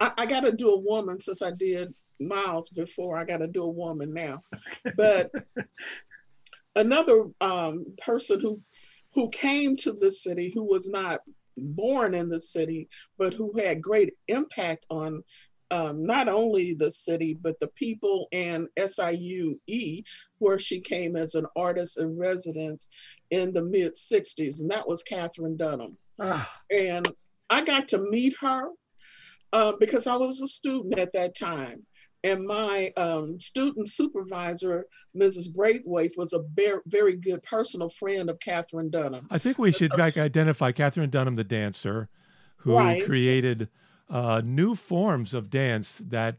[0.00, 3.18] I, I got to do a woman since I did Miles before.
[3.18, 4.42] I got to do a woman now,
[4.96, 5.30] but
[6.76, 8.60] another um, person who
[9.12, 11.20] who came to the city, who was not
[11.56, 12.88] born in the city,
[13.18, 15.22] but who had great impact on
[15.72, 20.02] um, not only the city, but the people and SIUE,
[20.38, 22.88] where she came as an artist in residence
[23.30, 24.60] in the mid 60s.
[24.60, 25.96] And that was Katherine Dunham.
[26.18, 26.50] Ah.
[26.70, 27.06] And
[27.48, 28.68] I got to meet her
[29.52, 31.86] uh, because I was a student at that time.
[32.22, 35.54] And my um, student supervisor, Mrs.
[35.54, 39.26] Braithwaite, was a very, very good personal friend of Katherine Dunham.
[39.30, 42.10] I think we should like, identify Katherine Dunham, the dancer,
[42.56, 43.04] who right.
[43.04, 43.68] created
[44.10, 46.36] uh, new forms of dance that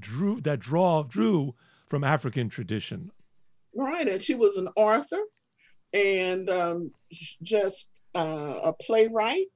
[0.00, 1.54] drew that draw drew
[1.88, 3.12] from African tradition.
[3.76, 5.20] Right, and she was an author,
[5.92, 6.90] and um,
[7.42, 9.46] just uh, a playwright,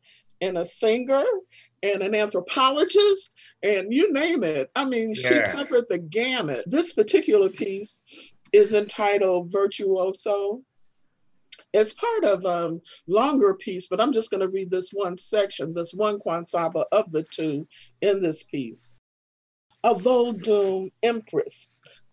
[0.40, 1.24] and a singer,
[1.82, 4.70] and an anthropologist, and you name it.
[4.74, 5.28] I mean, yeah.
[5.28, 6.64] she covered the gamut.
[6.66, 8.02] This particular piece
[8.52, 10.62] is entitled Virtuoso.
[11.72, 15.16] It's part of a um, longer piece, but I'm just going to read this one
[15.16, 17.66] section, this one Kwansaba of the two
[18.00, 18.90] in this piece.
[19.84, 21.72] A Vodun empress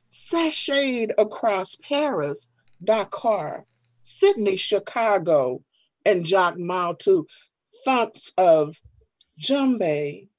[0.10, 2.52] sashayed across Paris,
[2.84, 3.66] Dakar,
[4.02, 5.64] Sydney, Chicago,
[6.06, 7.26] and Jacques Mao to
[7.84, 8.76] thumps of
[9.38, 10.30] Jumbe,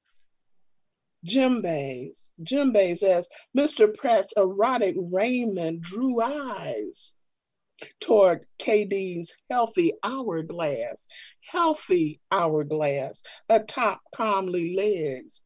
[1.25, 3.93] Jimbe's, Jimbe's as Mr.
[3.93, 7.13] Pratt's erotic raiment drew eyes
[8.01, 11.07] toward KD's healthy hourglass,
[11.41, 15.45] healthy hourglass, atop comely legs.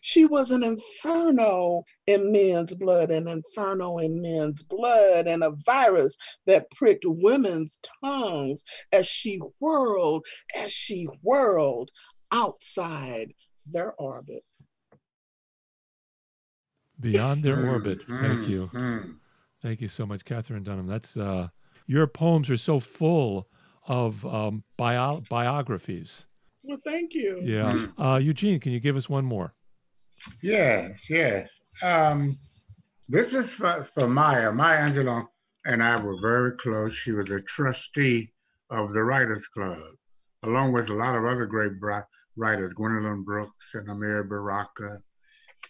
[0.00, 6.16] She was an inferno in men's blood, an inferno in men's blood, and a virus
[6.46, 11.90] that pricked women's tongues as she whirled, as she whirled
[12.32, 13.32] outside
[13.66, 14.42] their orbit.
[17.00, 18.04] Beyond their orbit.
[18.08, 18.70] Thank you.
[19.62, 20.86] Thank you so much, Katherine Dunham.
[20.86, 21.48] That's uh,
[21.86, 23.48] your poems are so full
[23.86, 26.26] of um, bio- biographies.
[26.64, 27.40] Well, thank you.
[27.42, 29.54] Yeah, uh, Eugene, can you give us one more?
[30.42, 31.50] Yes, yes.
[31.82, 32.36] Um,
[33.08, 35.26] this is for, for Maya, Maya Angelou.
[35.64, 36.94] and I were very close.
[36.94, 38.32] She was a trustee
[38.70, 39.82] of the Writers Club,
[40.44, 41.80] along with a lot of other great
[42.36, 44.98] writers, Gwendolyn Brooks and Amiri Baraka,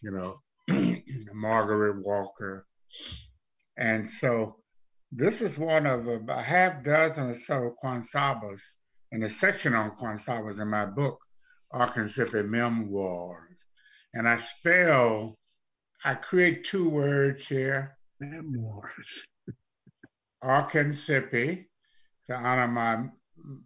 [0.03, 0.37] you know,
[1.35, 2.67] Margaret Walker.
[3.77, 4.57] And so
[5.11, 8.61] this is one of a half dozen or so Kwansabas
[9.13, 11.19] in a section on Kwansabas in my book,
[11.71, 13.59] Arkansas Memoirs.
[14.15, 15.39] And I spell,
[16.05, 17.97] I create two words here.
[18.21, 19.27] Memoirs.
[20.43, 21.67] Arkansas to
[22.31, 23.05] honor my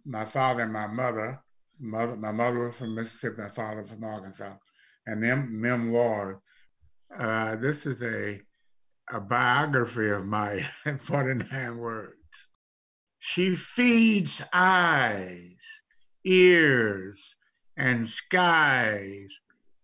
[0.05, 1.39] my father and my mother.
[1.79, 4.55] Mother, my mother was from Mississippi, my father from Arkansas,
[5.05, 6.37] and them memoirs.
[7.17, 8.41] Uh, this is a
[9.09, 10.59] a biography of my
[10.99, 12.49] 49 words.
[13.19, 15.81] She feeds eyes,
[16.25, 17.35] ears,
[17.77, 19.39] and skies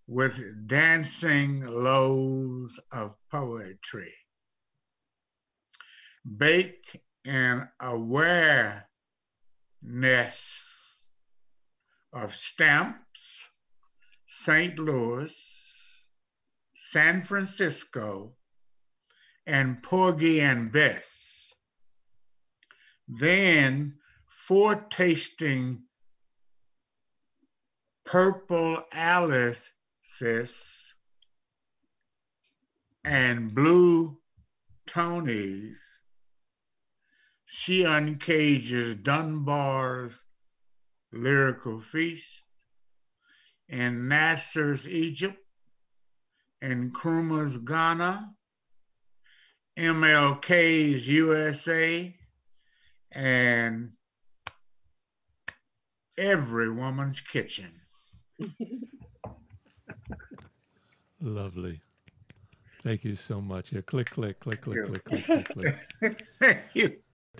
[0.07, 4.13] with dancing loaves of poetry.
[6.37, 8.83] Baked in awareness
[12.13, 13.49] of stamps,
[14.27, 14.77] St.
[14.77, 16.07] Louis,
[16.73, 18.35] San Francisco,
[19.45, 21.53] and Porgy and Bess.
[23.07, 23.95] Then
[24.27, 25.83] foretasting
[28.05, 29.73] purple Alice's
[33.03, 34.17] and blue
[34.85, 35.81] Toni's,
[37.45, 40.17] she uncages Dunbar's
[41.13, 42.45] lyrical feast
[43.69, 45.37] in Nasser's Egypt
[46.61, 48.33] and Nkrumah's Ghana
[49.77, 52.15] MLK's USA,
[53.11, 53.91] and
[56.17, 57.71] every woman's kitchen.
[61.21, 61.81] Lovely.
[62.83, 63.71] Thank you so much.
[63.71, 65.75] Yeah, click, click, click, click, click, click, click, click.
[66.39, 66.97] Thank you.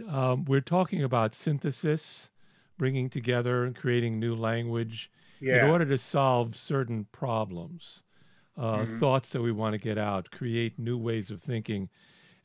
[0.08, 2.30] Um, we're talking about synthesis,
[2.78, 5.64] bringing together and creating new language yeah.
[5.64, 8.04] in order to solve certain problems,
[8.58, 9.00] uh, mm-hmm.
[9.00, 11.90] thoughts that we want to get out, create new ways of thinking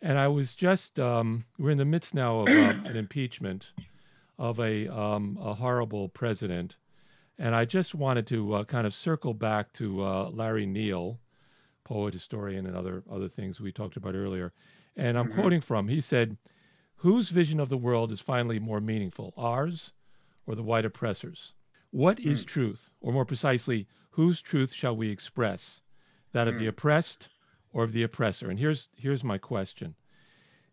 [0.00, 3.72] and I was just, um, we're in the midst now of uh, an impeachment
[4.38, 6.76] of a, um, a horrible president.
[7.38, 11.18] And I just wanted to uh, kind of circle back to uh, Larry Neal,
[11.84, 14.52] poet, historian, and other, other things we talked about earlier.
[14.96, 15.40] And I'm mm-hmm.
[15.40, 16.36] quoting from, he said,
[17.02, 19.92] Whose vision of the world is finally more meaningful, ours
[20.48, 21.52] or the white oppressors?
[21.90, 22.46] What is mm.
[22.46, 22.94] truth?
[23.02, 25.82] Or more precisely, whose truth shall we express?
[26.32, 26.60] That of mm.
[26.60, 27.28] the oppressed
[27.70, 28.48] or of the oppressor?
[28.48, 29.94] And here's here's my question.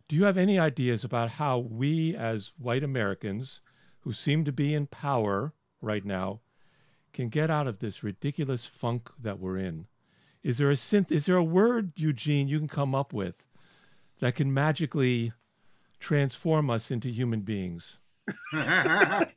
[0.07, 3.61] Do you have any ideas about how we as white Americans
[4.01, 6.39] who seem to be in power right now
[7.11, 9.87] can get out of this ridiculous funk that we're in?
[10.41, 13.35] Is there a synth is there a word, Eugene, you can come up with
[14.19, 15.33] that can magically
[15.99, 17.99] transform us into human beings?
[18.53, 19.29] that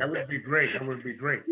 [0.00, 0.72] would be great.
[0.72, 1.42] That would be great.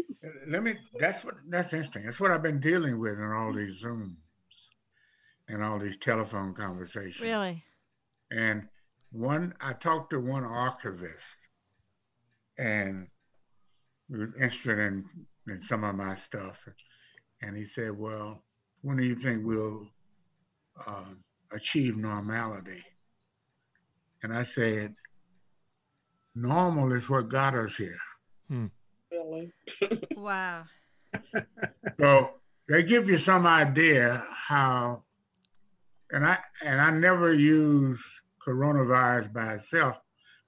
[0.46, 2.04] Let me that's what that's interesting.
[2.04, 4.16] That's what I've been dealing with in all these Zooms
[5.48, 7.20] and all these telephone conversations.
[7.20, 7.62] Really?
[8.30, 8.68] And
[9.12, 11.36] one, I talked to one archivist,
[12.58, 13.06] and
[14.08, 15.04] he was interested in,
[15.48, 16.68] in some of my stuff.
[17.42, 18.42] And he said, Well,
[18.82, 19.88] when do you think we'll
[20.86, 21.06] uh,
[21.52, 22.82] achieve normality?
[24.22, 24.94] And I said,
[26.36, 27.98] Normal is what got us here.
[28.48, 28.66] Hmm.
[29.10, 29.52] Really?
[30.16, 30.64] wow.
[31.98, 32.34] So
[32.68, 35.02] they give you some idea how
[36.12, 38.04] and I and I never use
[38.46, 39.96] coronavirus by itself.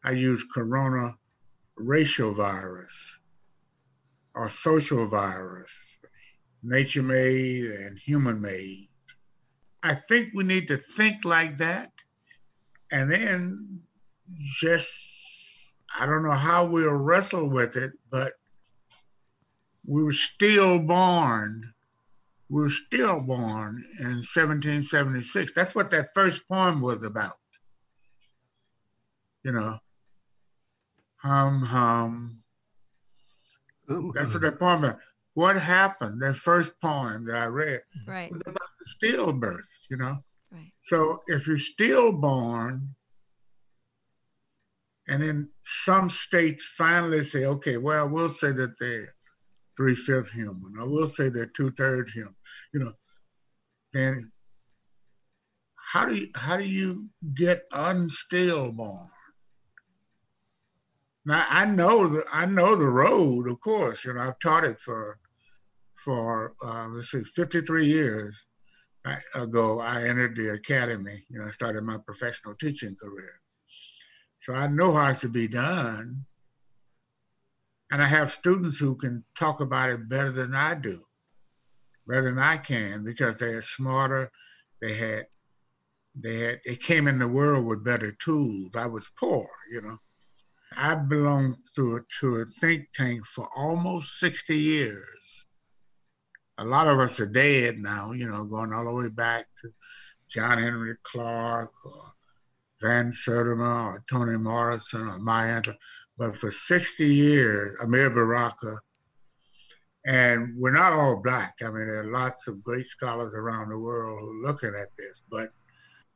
[0.04, 1.16] I use corona
[1.76, 3.18] racial virus
[4.34, 5.98] or social virus,
[6.62, 8.88] nature made and human made.
[9.82, 11.90] I think we need to think like that
[12.90, 13.80] and then
[14.60, 15.17] just,
[15.96, 18.32] I don't know how we'll wrestle with it, but
[19.86, 21.72] we were still born
[22.50, 25.54] We were still born in 1776.
[25.54, 27.36] That's what that first poem was about.
[29.44, 29.78] You know,
[31.16, 32.42] hum, hum.
[33.88, 34.98] That's what that poem about.
[35.34, 36.20] What happened?
[36.22, 38.32] That first poem that I read right.
[38.32, 40.18] was about the stillbirth, you know?
[40.50, 40.72] Right.
[40.82, 42.94] So if you're stillborn,
[45.08, 49.14] and then some states finally say, okay, well, we'll say that they're
[49.76, 50.74] three fifths human.
[50.78, 52.34] I will say they're two thirds human.
[52.74, 52.92] You know,
[53.92, 54.30] then
[55.74, 59.08] how do you how do you get unstillborn?
[61.24, 64.04] Now I know the I know the road, of course.
[64.04, 65.18] You know, I've taught it for
[65.94, 68.46] for uh, let's see, 53 years
[69.34, 69.80] ago.
[69.80, 71.24] I entered the academy.
[71.30, 73.40] You know, I started my professional teaching career,
[74.48, 76.24] So I know how it should be done.
[77.90, 81.02] And I have students who can talk about it better than I do,
[82.06, 84.30] better than I can, because they're smarter.
[84.80, 85.26] They had,
[86.14, 88.70] they had, they came in the world with better tools.
[88.74, 89.98] I was poor, you know.
[90.74, 95.44] I belonged to a, to a think tank for almost 60 years.
[96.56, 99.70] A lot of us are dead now, you know, going all the way back to
[100.30, 102.07] John Henrik Clarke or
[102.80, 105.74] Van Sertima or Toni Morrison or Maya Angelou.
[106.16, 108.78] But for 60 years, Amiri Baraka,
[110.06, 111.54] and we're not all black.
[111.62, 114.96] I mean, there are lots of great scholars around the world who are looking at
[114.96, 115.50] this, but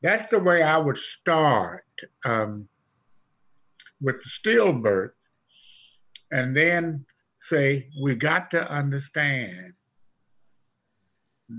[0.02, 1.84] that's the way I would start
[2.24, 2.68] um,
[4.00, 5.12] with the stillbirth
[6.32, 7.04] and then
[7.40, 9.74] say, we got to understand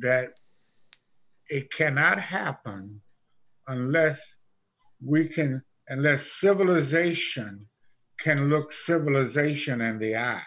[0.01, 0.33] that
[1.49, 3.01] it cannot happen
[3.67, 4.35] unless
[5.05, 7.65] we can, unless civilization
[8.19, 10.41] can look civilization in the eye.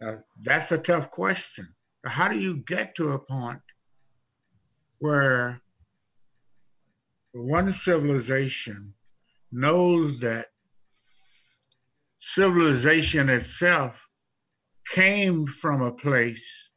[0.00, 1.68] Now, that's a tough question.
[2.04, 3.60] How do you get to a point
[4.98, 5.60] where
[7.32, 8.94] one civilization
[9.52, 10.46] knows that
[12.18, 14.06] civilization itself
[14.88, 16.70] came from a place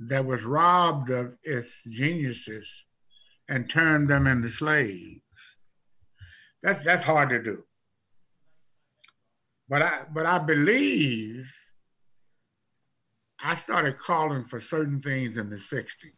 [0.00, 2.83] that was robbed of its geniuses
[3.48, 5.20] and turned them into slaves.
[6.62, 7.64] That's that's hard to do.
[9.68, 11.52] But I but I believe
[13.42, 16.12] I started calling for certain things in the 60s.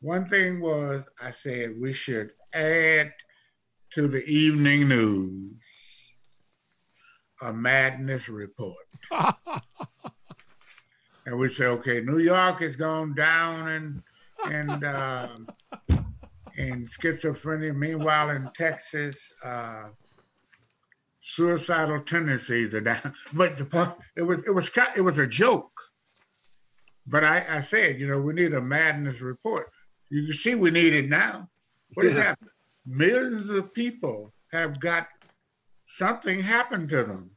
[0.00, 3.12] One thing was I said we should add
[3.90, 6.12] to the evening news
[7.42, 8.76] a madness report.
[11.26, 14.02] and we say, okay, New York has gone down and
[14.46, 15.48] and um,
[16.56, 17.74] and schizophrenia.
[17.74, 19.88] Meanwhile, in Texas, uh,
[21.20, 23.14] suicidal tendencies are down.
[23.32, 25.72] But the it was it was it was a joke.
[27.06, 29.70] But I, I said, you know, we need a madness report.
[30.10, 31.48] You can see we need it now.
[31.94, 32.12] What yeah.
[32.12, 32.50] has happened?
[32.86, 35.08] Millions of people have got
[35.86, 37.30] something happened to them,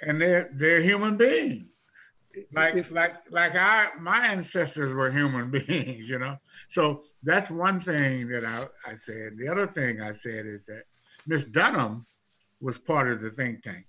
[0.00, 1.71] and they're they're human beings
[2.54, 6.38] like like like I my ancestors were human beings, you know.
[6.68, 9.36] So that's one thing that I, I said.
[9.38, 10.84] The other thing I said is that
[11.26, 12.06] Miss Dunham
[12.60, 13.84] was part of the think tank.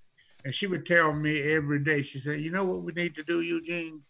[0.46, 3.24] And she would tell me every day, she said, you know what we need to
[3.24, 4.02] do, Eugene?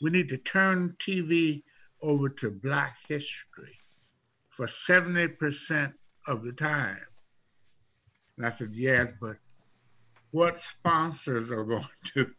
[0.00, 1.62] We need to turn TV
[2.00, 3.78] over to Black history
[4.50, 5.92] for 70%
[6.28, 6.98] of the time.
[8.36, 9.36] And I said, yes, but
[10.30, 11.84] what sponsors are going
[12.14, 12.30] to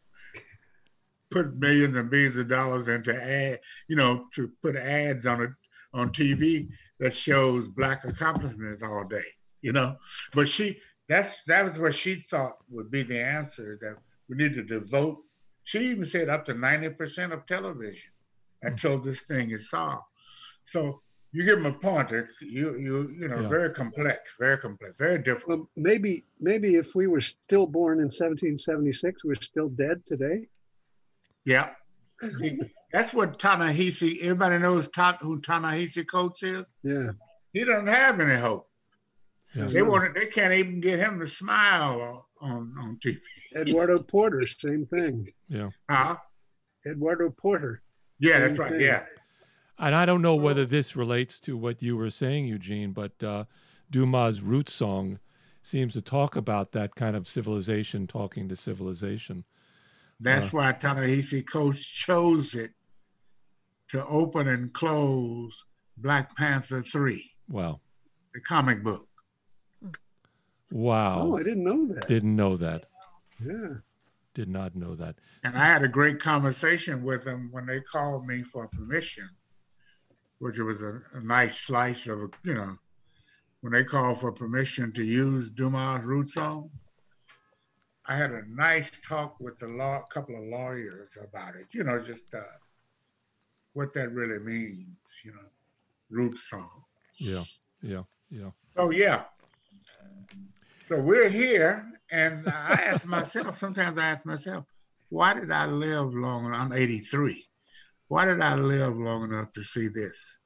[1.33, 5.49] put millions and billions of dollars into ad, you know, to put ads on it
[5.93, 6.69] on TV
[6.99, 9.25] that shows black accomplishments all day,
[9.61, 9.97] you know.
[10.33, 10.79] But she
[11.09, 13.97] that's that was what she thought would be the answer that
[14.29, 15.19] we need to devote.
[15.63, 18.11] She even said up to 90% of television
[18.61, 20.03] until this thing is solved.
[20.65, 23.47] So you give them a pointer, you you you know, yeah.
[23.47, 25.59] very complex, very complex, very difficult.
[25.59, 30.47] Well, maybe maybe if we were still born in 1776, we're still dead today.
[31.45, 31.69] Yeah.
[32.91, 36.65] That's what Ta-Nehisi, everybody knows ta, who Ta-Nehisi Coates is?
[36.83, 37.11] Yeah.
[37.51, 38.69] He doesn't have any hope.
[39.55, 39.65] Yeah.
[39.65, 43.19] They want they can't even get him to smile on, on TV.
[43.55, 45.31] Eduardo Porter, same thing.
[45.47, 45.69] Yeah.
[45.89, 46.15] Huh?
[46.87, 47.81] Eduardo Porter.
[48.19, 48.71] Yeah, that's right.
[48.71, 48.81] Thing.
[48.81, 49.03] Yeah.
[49.77, 53.45] And I don't know whether this relates to what you were saying, Eugene, but uh,
[53.91, 55.19] Dumas' root song
[55.61, 59.45] seems to talk about that kind of civilization talking to civilization.
[60.23, 62.71] That's uh, why Ta-Nehisi Coates chose it
[63.89, 65.65] to open and close
[65.97, 67.31] Black Panther 3.
[67.49, 67.81] Wow.
[68.33, 69.07] The comic book.
[70.71, 71.21] Wow.
[71.21, 72.07] Oh, I didn't know that.
[72.07, 72.85] Didn't know that.
[73.45, 73.75] Yeah.
[74.33, 75.15] Did not know that.
[75.43, 79.29] And I had a great conversation with them when they called me for permission,
[80.39, 82.77] which was a, a nice slice of, you know,
[83.61, 86.71] when they called for permission to use Dumas' root song.
[88.05, 91.67] I had a nice talk with a law, couple of lawyers about it.
[91.71, 92.41] You know, just uh,
[93.73, 94.97] what that really means.
[95.23, 95.47] You know,
[96.09, 96.69] root song.
[97.17, 97.43] Yeah,
[97.81, 98.51] yeah, yeah.
[98.75, 99.23] So yeah.
[100.85, 103.57] So we're here, and I ask myself.
[103.57, 104.65] Sometimes I ask myself,
[105.09, 106.53] why did I live long?
[106.53, 107.45] I'm 83.
[108.09, 110.39] Why did I live long enough to see this?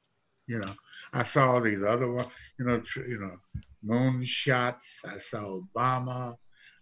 [0.45, 0.73] You know,
[1.11, 2.27] I saw these other ones.
[2.59, 3.35] You know, tr- you know,
[3.81, 5.01] moon shots.
[5.05, 6.35] I saw Obama.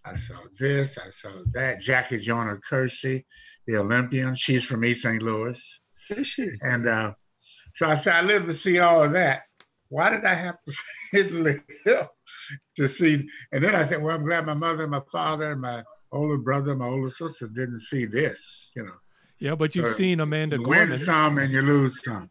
[0.05, 1.79] I saw this, I saw that.
[1.79, 3.25] Jackie Joyner Kersee,
[3.67, 5.21] the Olympian, she's from East St.
[5.21, 5.81] Louis.
[6.11, 6.47] Is she?
[6.61, 7.13] And uh,
[7.73, 9.41] so I said, I live to see all of that.
[9.89, 10.73] why did I have to
[11.11, 12.09] sit in the
[12.75, 13.27] to see?
[13.51, 16.37] And then I said, well, I'm glad my mother and my father and my older
[16.37, 18.93] brother, and my older sister didn't see this, you know.
[19.39, 20.89] Yeah, but you've Uh, seen Amanda You Gorman.
[20.89, 22.29] win some and you lose some.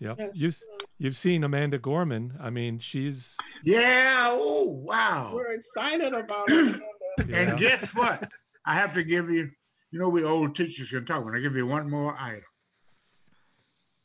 [0.00, 0.40] Yeah, Yes.
[0.40, 0.58] you've
[0.98, 2.34] you've seen Amanda Gorman.
[2.40, 4.28] I mean, she's Yeah.
[4.30, 5.32] Oh, wow.
[5.34, 6.80] We're excited about it.
[7.28, 7.36] yeah.
[7.36, 8.30] And guess what?
[8.64, 9.50] I have to give you,
[9.90, 11.24] you know, we old teachers can talk.
[11.24, 12.42] When I give you one more item,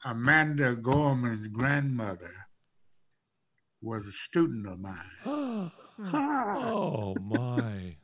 [0.05, 2.31] Amanda Gorman's grandmother
[3.81, 4.95] was a student of mine,
[5.99, 7.95] oh my.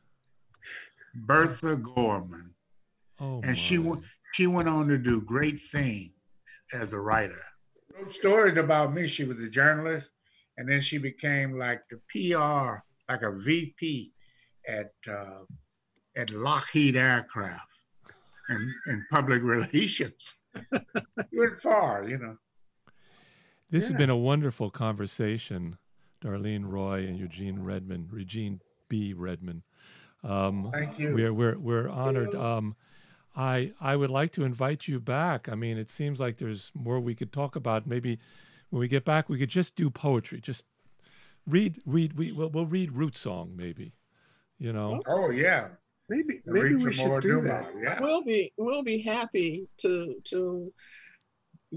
[1.16, 2.54] Bertha Gorman,
[3.20, 3.90] Oh and she my.
[3.92, 4.04] went.
[4.34, 6.12] She went on to do great things
[6.74, 7.42] as a writer.
[8.00, 9.08] Wrote stories about me.
[9.08, 10.12] She was a journalist,
[10.58, 14.12] and then she became like the PR, like a VP
[14.68, 15.40] at uh,
[16.16, 17.68] at Lockheed Aircraft
[18.50, 20.36] and in public relations.
[21.34, 22.38] went far, you know.
[23.70, 25.78] This has been a wonderful conversation,
[26.24, 29.14] Darlene Roy and Eugene Redmond, Regine B.
[29.14, 29.62] Redmond.
[30.24, 31.14] Um, Thank you.
[31.14, 32.34] we're we're we're honored.
[32.36, 32.76] Um,
[33.36, 35.50] I I would like to invite you back.
[35.50, 37.88] I mean, it seems like there's more we could talk about.
[37.88, 38.20] Maybe
[38.70, 40.42] when we get back, we could just do poetry.
[40.42, 40.66] Just
[41.48, 43.94] read read we we'll, we'll read root song maybe.
[44.58, 45.02] You know.
[45.08, 45.70] Oh yeah.
[46.10, 47.68] Maybe And maybe we should do Dumas.
[47.68, 47.74] that.
[47.82, 48.02] Yeah.
[48.02, 50.74] We'll be we'll be happy to to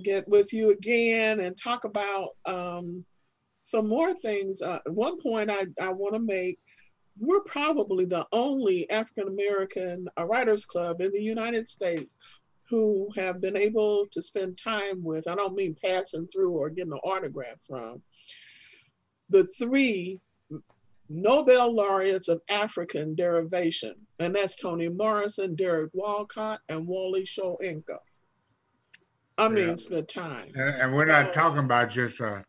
[0.02, 3.04] get with you again and talk about um,
[3.60, 4.62] some more things.
[4.62, 6.58] Uh, one point I, I want to make:
[7.18, 12.18] we're probably the only African American uh, writers club in the United States
[12.68, 15.28] who have been able to spend time with.
[15.28, 18.02] I don't mean passing through or getting an autograph from
[19.28, 20.20] the three
[21.08, 27.98] Nobel laureates of African derivation, and that's Toni Morrison, Derek Walcott, and Wole Soyinka.
[29.36, 29.74] I mean, Yeah.
[29.76, 30.52] spend time.
[30.54, 31.32] And, and we're not Oh.
[31.32, 32.42] talking about just uh,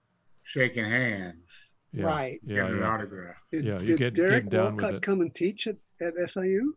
[0.43, 2.05] shaking hands, Yeah.
[2.05, 2.39] Right.
[2.43, 2.55] Yeah.
[2.55, 2.89] getting an Yeah.
[2.93, 3.35] autograph.
[3.51, 5.01] Did, Yeah, you did get- Derek get down with Walcott it.
[5.03, 6.75] come and teach at, at SIU?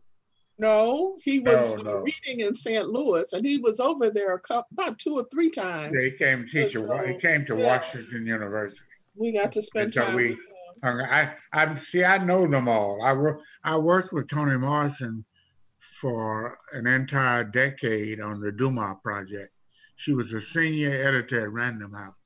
[0.59, 2.03] No, he was No, no.
[2.03, 2.87] reading in St.
[2.89, 5.93] Louis, and he was over there a couple, about two or three times.
[5.95, 6.73] They came teach.
[6.75, 7.65] And at Wa- he came to yeah.
[7.65, 8.81] Washington University.
[9.15, 10.37] We got to spend And so time we- with
[10.83, 11.01] him.
[11.01, 12.03] I, I see.
[12.03, 13.01] I know them all.
[13.03, 13.41] I work.
[13.63, 15.25] I worked with Toni Morrison
[15.79, 19.51] for an entire decade on the Dumas project.
[19.95, 22.16] She was a senior editor at Random House.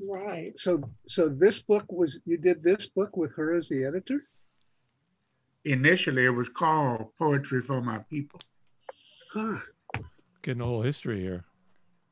[0.00, 0.58] Right.
[0.58, 4.24] So so this book was you did this book with her as the editor?
[5.64, 8.40] Initially, it was called Poetry for My People.
[9.32, 9.58] Huh.
[10.42, 11.44] Getting a whole history here.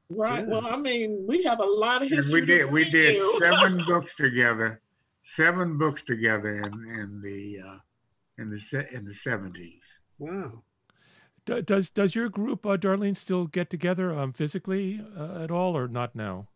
[0.09, 0.41] Right.
[0.41, 0.47] Yeah.
[0.51, 2.41] Well, I mean, we have a lot of And history.
[2.41, 2.71] we did.
[2.71, 3.39] We did you.
[3.39, 4.81] seven books together.
[5.21, 7.79] Seven books together in in the uh,
[8.39, 10.01] in the se- in the seventies.
[10.19, 10.63] Wow.
[11.45, 15.89] Does does your group, uh, Darlene, still get together um, physically uh, at all, or
[15.89, 16.47] not now?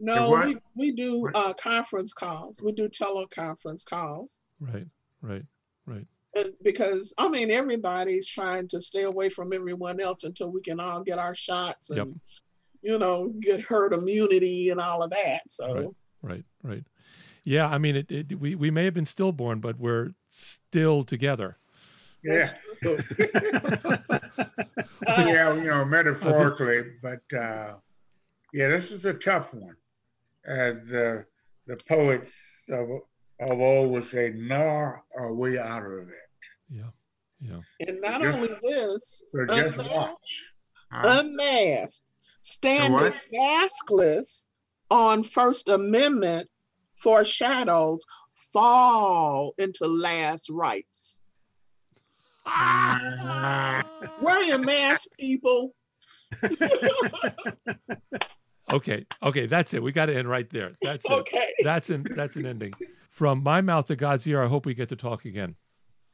[0.00, 1.36] No, we, we do What?
[1.36, 2.60] uh, conference calls.
[2.62, 4.40] We do teleconference calls.
[4.60, 4.86] Right.
[5.22, 5.44] Right.
[5.86, 6.06] Right.
[6.36, 10.80] And because I mean everybody's trying to stay away from everyone else until we can
[10.80, 12.08] all get our shots and Yep.
[12.82, 15.42] you know get herd immunity and all of that.
[15.48, 15.88] So Right.
[16.22, 16.44] Right.
[16.62, 16.84] Right.
[17.44, 17.68] Yeah.
[17.68, 21.56] I mean, it, it, we we may have been stillborn, but we're still together.
[22.24, 22.48] Yeah.
[22.48, 22.98] that's true.
[25.06, 27.74] Uh, yeah, you know, metaphorically, but uh,
[28.54, 29.76] yeah, this is a tough one.
[30.46, 31.24] As the
[31.66, 32.34] the poets
[32.68, 32.88] of,
[33.40, 36.14] of old would say, nor are we out of it.
[36.70, 36.90] Yeah.
[37.40, 37.60] Yeah.
[37.80, 40.52] and not Just- only this, So just unmasked, watch.
[40.92, 41.20] Huh?
[41.20, 42.04] unmasked,
[42.42, 44.46] standing maskless
[44.90, 46.48] on First Amendment
[46.94, 48.04] foreshadows
[48.52, 51.22] fall into last rites.
[52.46, 53.82] Ah,
[54.20, 55.74] Wear your mask, people.
[58.74, 59.06] Okay.
[59.22, 59.46] Okay.
[59.46, 59.82] That's it.
[59.82, 60.72] We got to end right there.
[60.82, 61.10] That's it.
[61.12, 61.52] Okay.
[61.62, 62.72] That's an that's an ending.
[63.10, 64.42] From my mouth to God's ear.
[64.42, 65.54] I hope we get to talk again.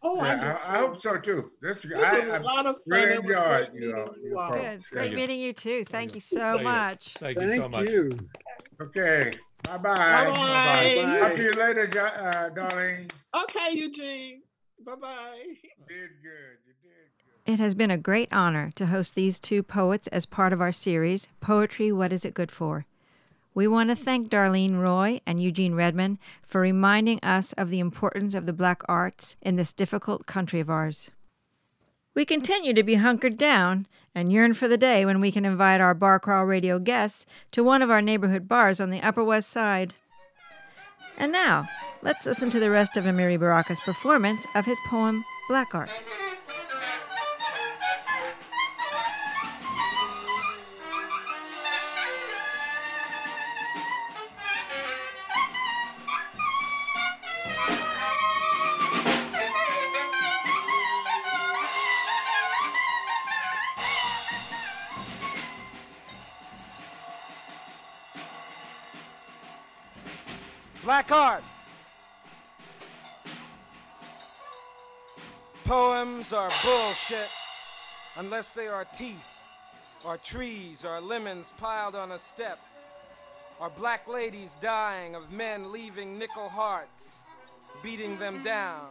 [0.03, 1.51] Oh, I, yeah, do I, I hope so too.
[1.61, 2.83] This, This I, was a I, lot of fun.
[2.99, 4.49] really It was enjoyed great you meeting you you all.
[4.51, 4.61] folks.
[4.63, 4.73] Good.
[4.81, 5.85] It's great you meeting you too.
[5.85, 7.15] Thank you so There much.
[7.19, 7.89] Thank you so much.
[7.89, 8.11] you.
[8.81, 9.33] okay.
[9.65, 9.95] Bye bye.
[9.95, 10.33] Bye-bye.
[10.35, 11.19] Bye-bye.
[11.21, 13.11] Talk to you later, uh, darling.
[13.43, 14.43] Okay, Eugene.
[14.87, 15.45] Bye bye.
[15.87, 16.70] Did good.
[17.47, 20.73] It has been a great honor to host these two poets as part of our
[20.73, 22.85] series, Poetry What Is It Good For?
[23.55, 28.35] We want to thank Darlene Roy and Eugene Redmond for reminding us of the importance
[28.35, 31.11] of the black arts in this difficult country of ours.
[32.15, 35.81] We continue to be hunkered down and yearn for the day when we can invite
[35.81, 39.49] our Bar Crawl Radio guests to one of our neighborhood bars on the Upper West
[39.49, 39.95] Side.
[41.17, 41.69] And now,
[42.03, 45.91] let's listen to the rest of Amiri Baraka's performance of his poem, Black Art.
[71.13, 71.43] Art.
[75.65, 77.29] Poems are bullshit
[78.17, 79.17] unless they are teeth,
[80.05, 82.59] or trees, or lemons piled on a step,
[83.61, 87.19] or black ladies dying of men leaving nickel hearts,
[87.83, 88.89] beating them down.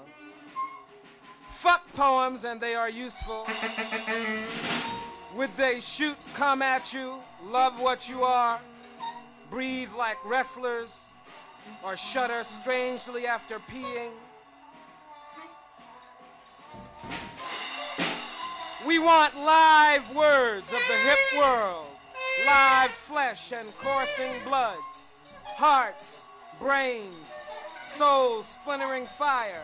[1.50, 3.46] Fuck poems and they are useful.
[5.36, 7.16] Would they shoot, come at you,
[7.46, 8.60] love what you are,
[9.50, 11.09] breathe like wrestlers,
[11.84, 14.12] or shudder strangely after peeing?
[18.88, 21.86] We want live words of the hip world,
[22.46, 24.78] live flesh and coursing blood,
[25.44, 26.26] hearts,
[26.60, 27.14] brains,
[27.82, 29.64] souls splintering fire.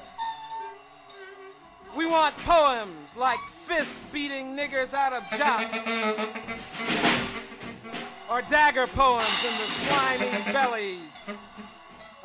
[1.96, 5.88] We want poems like fists beating niggers out of jocks,
[8.30, 11.38] or dagger poems in the slimy bellies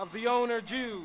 [0.01, 1.05] of the owner Jews.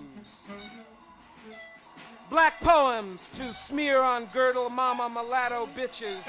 [2.30, 6.26] Black poems to smear on girdle mama mulatto bitches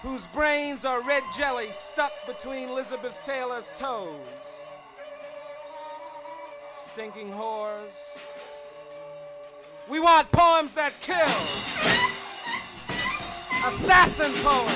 [0.00, 4.16] whose brains are red jelly stuck between Elizabeth Taylor's toes.
[6.72, 8.18] Stinking whores.
[9.86, 11.16] We want poems that kill.
[13.68, 14.72] Assassin poems.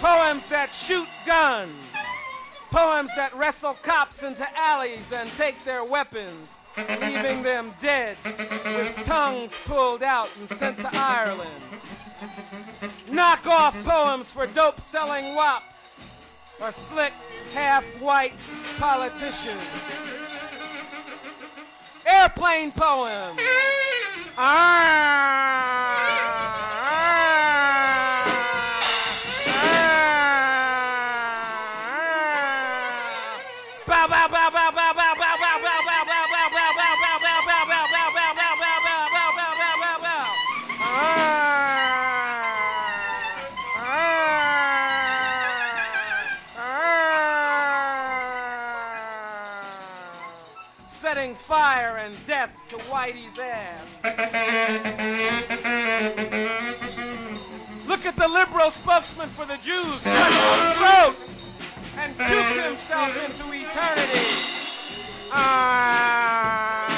[0.00, 1.70] Poems that shoot guns.
[2.72, 9.58] Poems that wrestle cops into alleys and take their weapons, leaving them dead with tongues
[9.66, 11.50] pulled out and sent to Ireland.
[13.10, 16.02] Knock off poems for dope selling wops
[16.62, 17.12] or slick
[17.52, 18.32] half white
[18.78, 19.60] politicians.
[22.06, 23.36] Airplane poem.
[23.36, 23.42] Bow
[24.38, 26.01] ah!
[54.32, 54.40] Look
[58.06, 61.16] at the liberal spokesman for the Jews cut his throat
[61.98, 64.26] and puke himself into eternity.
[65.32, 66.88] Ah.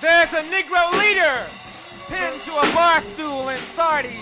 [0.00, 1.59] There's a Negro leader
[2.50, 4.12] to a bar stool in Sardi's,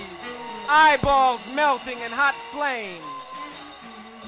[0.68, 3.00] eyeballs melting in hot flame.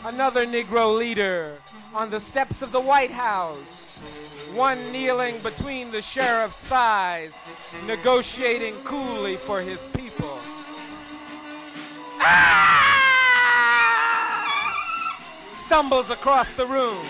[0.07, 1.59] Another Negro leader
[1.95, 3.99] on the steps of the White House,
[4.55, 7.47] one kneeling between the sheriff's thighs,
[7.87, 10.39] negotiating coolly for his people.
[12.21, 12.87] Ah!
[15.53, 17.05] Stumbles across the room.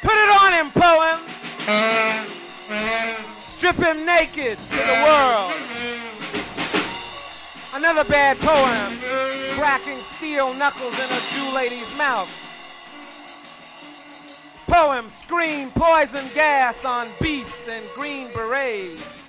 [0.00, 1.37] Put it on him, poem.
[3.36, 5.52] Strip him naked to the world.
[7.74, 8.98] Another bad poem,
[9.58, 12.30] cracking steel knuckles in a Jew lady's mouth.
[14.66, 19.20] Poem, scream poison gas on beasts and green berets.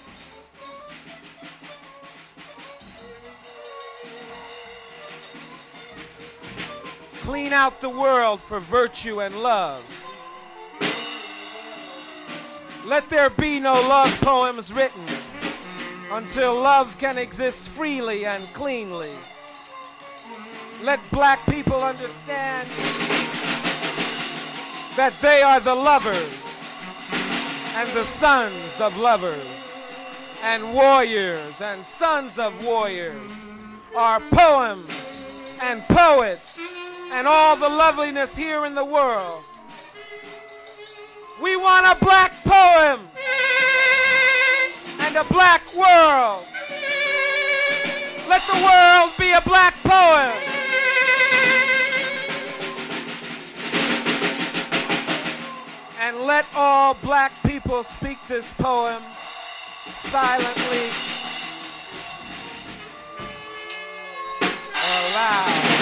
[7.21, 9.83] Clean out the world for virtue and love.
[12.89, 15.05] Let there be no love poems written
[16.11, 19.11] until love can exist freely and cleanly.
[20.81, 22.67] Let black people understand
[24.97, 26.73] that they are the lovers
[27.75, 29.93] and the sons of lovers
[30.41, 33.53] and warriors and sons of warriors
[33.95, 35.27] are poems
[35.61, 36.73] and poets
[37.11, 39.43] and all the loveliness here in the world.
[41.41, 43.07] We want a black poem
[44.99, 46.45] and a black world.
[48.27, 50.33] Let the world be a black poem.
[56.01, 59.01] And let all black people speak this poem
[60.01, 60.89] silently
[65.15, 65.78] or.